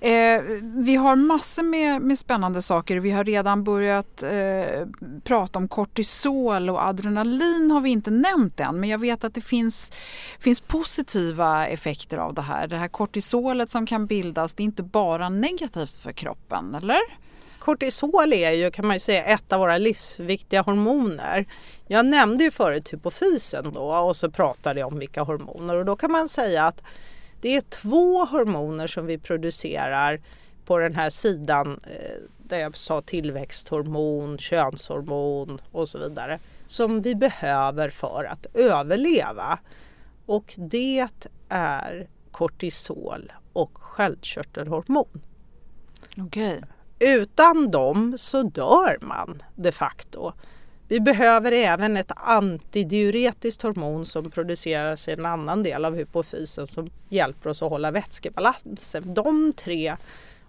Eh, 0.00 0.42
vi 0.60 0.96
har 0.96 1.16
massor 1.16 1.62
med, 1.62 2.02
med 2.02 2.18
spännande 2.18 2.62
saker. 2.62 2.96
Vi 2.96 3.10
har 3.10 3.24
redan 3.24 3.64
börjat 3.64 4.22
eh, 4.22 4.86
prata 5.24 5.58
om 5.58 5.68
kortisol 5.68 6.70
och 6.70 6.82
adrenalin 6.82 7.70
har 7.70 7.80
vi 7.80 7.90
inte 7.90 8.10
nämnt 8.10 8.60
än. 8.60 8.80
Men 8.80 8.88
jag 8.88 8.98
vet 8.98 9.24
att 9.24 9.34
det 9.34 9.40
finns, 9.40 9.92
finns 10.38 10.60
positiva 10.60 11.66
effekter 11.66 12.16
av 12.16 12.34
det 12.34 12.42
här. 12.42 12.66
Det 12.66 12.76
här 12.76 12.88
kortisolet 12.88 13.70
som 13.70 13.86
kan 13.86 14.06
bildas, 14.06 14.54
det 14.54 14.62
är 14.62 14.64
inte 14.64 14.82
bara 14.82 15.28
negativt 15.28 15.94
för 15.94 16.12
kroppen, 16.12 16.74
eller? 16.74 17.00
Kortisol 17.68 18.32
är 18.32 18.52
ju 18.52 18.70
kan 18.70 18.86
man 18.86 18.96
ju 18.96 19.00
säga 19.00 19.24
ett 19.24 19.52
av 19.52 19.60
våra 19.60 19.78
livsviktiga 19.78 20.62
hormoner. 20.62 21.46
Jag 21.86 22.06
nämnde 22.06 22.44
ju 22.44 22.50
förut 22.50 22.92
hypofysen 22.92 23.72
då 23.72 23.80
och 23.80 24.16
så 24.16 24.30
pratade 24.30 24.80
jag 24.80 24.92
om 24.92 24.98
vilka 24.98 25.22
hormoner 25.22 25.74
och 25.74 25.84
då 25.84 25.96
kan 25.96 26.12
man 26.12 26.28
säga 26.28 26.66
att 26.66 26.82
det 27.40 27.56
är 27.56 27.60
två 27.60 28.24
hormoner 28.24 28.86
som 28.86 29.06
vi 29.06 29.18
producerar 29.18 30.20
på 30.64 30.78
den 30.78 30.94
här 30.94 31.10
sidan 31.10 31.80
eh, 31.86 32.22
där 32.38 32.58
jag 32.58 32.76
sa 32.76 33.00
tillväxthormon, 33.00 34.38
könshormon 34.38 35.60
och 35.72 35.88
så 35.88 35.98
vidare 35.98 36.38
som 36.66 37.02
vi 37.02 37.14
behöver 37.14 37.90
för 37.90 38.24
att 38.24 38.46
överleva. 38.54 39.58
Och 40.26 40.54
det 40.56 41.08
är 41.48 42.08
kortisol 42.30 43.32
och 43.52 43.78
sköldkörtelhormon. 43.78 45.22
Okay. 46.16 46.60
Utan 46.98 47.70
dem 47.70 48.14
så 48.18 48.42
dör 48.42 48.98
man 49.00 49.42
de 49.54 49.72
facto. 49.72 50.32
Vi 50.88 51.00
behöver 51.00 51.52
även 51.52 51.96
ett 51.96 52.12
antidiuretiskt 52.16 53.62
hormon 53.62 54.06
som 54.06 54.30
produceras 54.30 55.08
i 55.08 55.12
en 55.12 55.26
annan 55.26 55.62
del 55.62 55.84
av 55.84 55.96
hypofysen 55.96 56.66
som 56.66 56.90
hjälper 57.08 57.50
oss 57.50 57.62
att 57.62 57.70
hålla 57.70 57.90
vätskebalansen. 57.90 59.14
De 59.14 59.52
tre, 59.52 59.96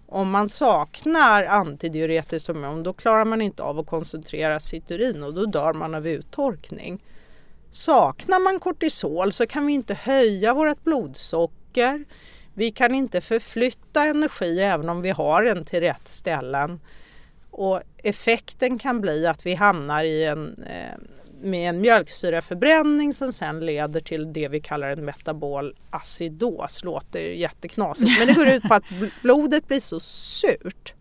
om 0.06 0.30
man 0.30 0.48
saknar 0.48 1.44
antidiuretiskt 1.44 2.48
hormon 2.48 2.82
då 2.82 2.92
klarar 2.92 3.24
man 3.24 3.42
inte 3.42 3.62
av 3.62 3.78
att 3.78 3.86
koncentrera 3.86 4.60
sitt 4.60 4.90
urin 4.90 5.22
och 5.22 5.34
då 5.34 5.46
dör 5.46 5.72
man 5.72 5.94
av 5.94 6.06
uttorkning. 6.08 7.02
Saknar 7.70 8.44
man 8.44 8.60
kortisol 8.60 9.32
så 9.32 9.46
kan 9.46 9.66
vi 9.66 9.72
inte 9.72 9.94
höja 9.94 10.54
vårt 10.54 10.84
blodsocker. 10.84 12.04
Vi 12.60 12.70
kan 12.70 12.94
inte 12.94 13.20
förflytta 13.20 14.04
energi 14.04 14.60
även 14.60 14.88
om 14.88 15.02
vi 15.02 15.10
har 15.10 15.42
den 15.42 15.64
till 15.64 15.80
rätt 15.80 16.08
ställen. 16.08 16.80
Och 17.50 17.82
effekten 18.02 18.78
kan 18.78 19.00
bli 19.00 19.26
att 19.26 19.46
vi 19.46 19.54
hamnar 19.54 20.04
i 20.04 20.24
en, 20.24 20.62
eh, 20.62 20.98
med 21.42 21.68
en 21.68 21.80
mjölksyraförbränning 21.80 23.14
som 23.14 23.32
sen 23.32 23.66
leder 23.66 24.00
till 24.00 24.32
det 24.32 24.48
vi 24.48 24.60
kallar 24.60 24.90
en 24.90 25.04
metabol 25.04 25.76
acidos. 25.90 26.84
Låter 26.84 27.20
jätteknasigt 27.20 28.18
men 28.18 28.28
det 28.28 28.34
går 28.34 28.48
ut 28.48 28.62
på 28.62 28.74
att 28.74 28.84
blodet 29.22 29.68
blir 29.68 29.80
så 29.80 30.00
surt. 30.00 30.94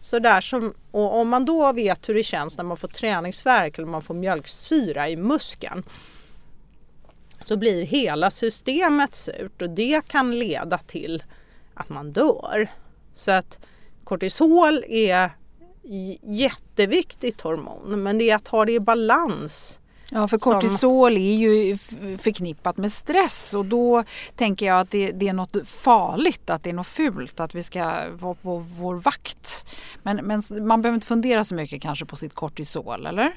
Så 0.00 0.18
där 0.18 0.40
som, 0.40 0.74
och 0.90 1.20
om 1.20 1.28
man 1.28 1.44
då 1.44 1.72
vet 1.72 2.08
hur 2.08 2.14
det 2.14 2.22
känns 2.22 2.56
när 2.56 2.64
man 2.64 2.76
får 2.76 2.88
träningsvärk 2.88 3.78
eller 3.78 3.88
man 3.88 4.02
får 4.02 4.14
mjölksyra 4.14 5.08
i 5.08 5.16
muskeln 5.16 5.82
så 7.46 7.56
blir 7.56 7.82
hela 7.82 8.30
systemet 8.30 9.14
surt 9.14 9.62
och 9.62 9.70
det 9.70 10.08
kan 10.08 10.38
leda 10.38 10.78
till 10.78 11.22
att 11.74 11.88
man 11.88 12.12
dör. 12.12 12.68
Så 13.14 13.30
att 13.30 13.60
kortisol 14.04 14.84
är 14.88 15.30
jätteviktigt 16.22 17.40
hormon 17.40 18.02
men 18.02 18.18
det 18.18 18.30
är 18.30 18.36
att 18.36 18.48
ha 18.48 18.64
det 18.64 18.72
i 18.72 18.80
balans. 18.80 19.78
Ja, 20.14 20.28
för 20.28 20.38
kortisol 20.38 21.16
är 21.16 21.34
ju 21.34 21.78
förknippat 22.18 22.76
med 22.76 22.92
stress 22.92 23.54
och 23.54 23.64
då 23.64 24.04
tänker 24.36 24.66
jag 24.66 24.80
att 24.80 24.90
det, 24.90 25.12
det, 25.12 25.28
är 25.28 25.32
något 25.32 25.68
farligt, 25.68 26.50
att 26.50 26.62
det 26.62 26.70
är 26.70 26.74
något 26.74 26.86
fult, 26.86 27.40
att 27.40 27.54
vi 27.54 27.62
ska 27.62 28.10
vara 28.10 28.34
på 28.34 28.58
vår 28.58 28.94
vakt. 28.94 29.66
Men, 30.02 30.16
men 30.16 30.42
man 30.66 30.82
behöver 30.82 30.94
inte 30.94 31.06
fundera 31.06 31.44
så 31.44 31.54
mycket 31.54 31.82
kanske 31.82 32.04
på 32.04 32.16
sitt 32.16 32.34
kortisol, 32.34 33.06
eller? 33.06 33.32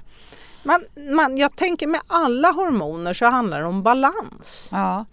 Man, 0.66 0.86
man, 1.16 1.38
jag 1.38 1.56
tänker 1.56 1.88
med 1.88 2.02
alla 2.08 2.52
hormoner 2.52 3.14
så 3.14 3.26
handlar 3.26 3.60
det 3.60 3.68
om 3.68 3.84
balans. 3.84 4.70
Ja. 4.72 5.06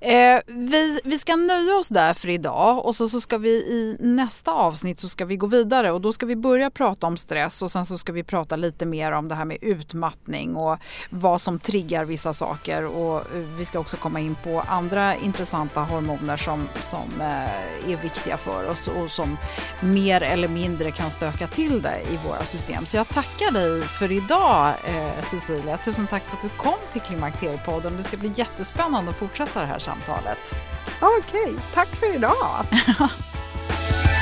Eh, 0.00 0.40
vi, 0.46 1.00
vi 1.04 1.18
ska 1.18 1.36
nöja 1.36 1.76
oss 1.76 1.88
där 1.88 2.14
för 2.14 2.28
idag 2.28 2.86
och 2.86 2.94
så, 2.96 3.08
så 3.08 3.20
ska 3.20 3.38
vi 3.38 3.50
i 3.50 3.96
nästa 4.00 4.52
avsnitt 4.52 5.00
så 5.00 5.08
ska 5.08 5.24
vi 5.24 5.36
gå 5.36 5.46
vidare 5.46 5.92
och 5.92 6.00
då 6.00 6.12
ska 6.12 6.26
vi 6.26 6.36
börja 6.36 6.70
prata 6.70 7.06
om 7.06 7.16
stress 7.16 7.62
och 7.62 7.70
sen 7.70 7.86
så 7.86 7.98
ska 7.98 8.12
vi 8.12 8.22
prata 8.22 8.56
lite 8.56 8.86
mer 8.86 9.12
om 9.12 9.28
det 9.28 9.34
här 9.34 9.44
med 9.44 9.58
utmattning 9.60 10.56
och 10.56 10.78
vad 11.10 11.40
som 11.40 11.58
triggar 11.58 12.04
vissa 12.04 12.32
saker 12.32 12.84
och 12.84 13.16
eh, 13.18 13.42
vi 13.58 13.64
ska 13.64 13.78
också 13.78 13.96
komma 13.96 14.20
in 14.20 14.36
på 14.44 14.62
andra 14.68 15.16
intressanta 15.16 15.80
hormoner 15.80 16.36
som, 16.36 16.68
som 16.80 17.20
eh, 17.20 17.90
är 17.92 18.02
viktiga 18.02 18.36
för 18.36 18.70
oss 18.70 18.88
och 18.88 19.10
som 19.10 19.36
mer 19.80 20.20
eller 20.20 20.48
mindre 20.48 20.90
kan 20.90 21.10
stöka 21.10 21.46
till 21.46 21.82
det 21.82 22.00
i 22.10 22.16
våra 22.28 22.44
system. 22.44 22.86
Så 22.86 22.96
jag 22.96 23.08
tackar 23.08 23.50
dig 23.50 23.82
för 23.82 24.12
idag 24.12 24.74
eh, 24.84 24.99
Eh, 25.00 25.24
Cecilia. 25.24 25.76
Tusen 25.78 26.06
tack 26.06 26.24
för 26.24 26.36
att 26.36 26.42
du 26.42 26.48
kom 26.48 26.78
till 26.90 27.00
Klimakteriepodden. 27.00 27.96
Det 27.96 28.02
ska 28.02 28.16
bli 28.16 28.32
jättespännande 28.34 29.10
att 29.10 29.16
fortsätta 29.16 29.60
det 29.60 29.66
här 29.66 29.78
samtalet. 29.78 30.54
Okej, 31.00 31.54
tack 31.74 31.88
för 31.88 32.14
idag. 32.14 32.66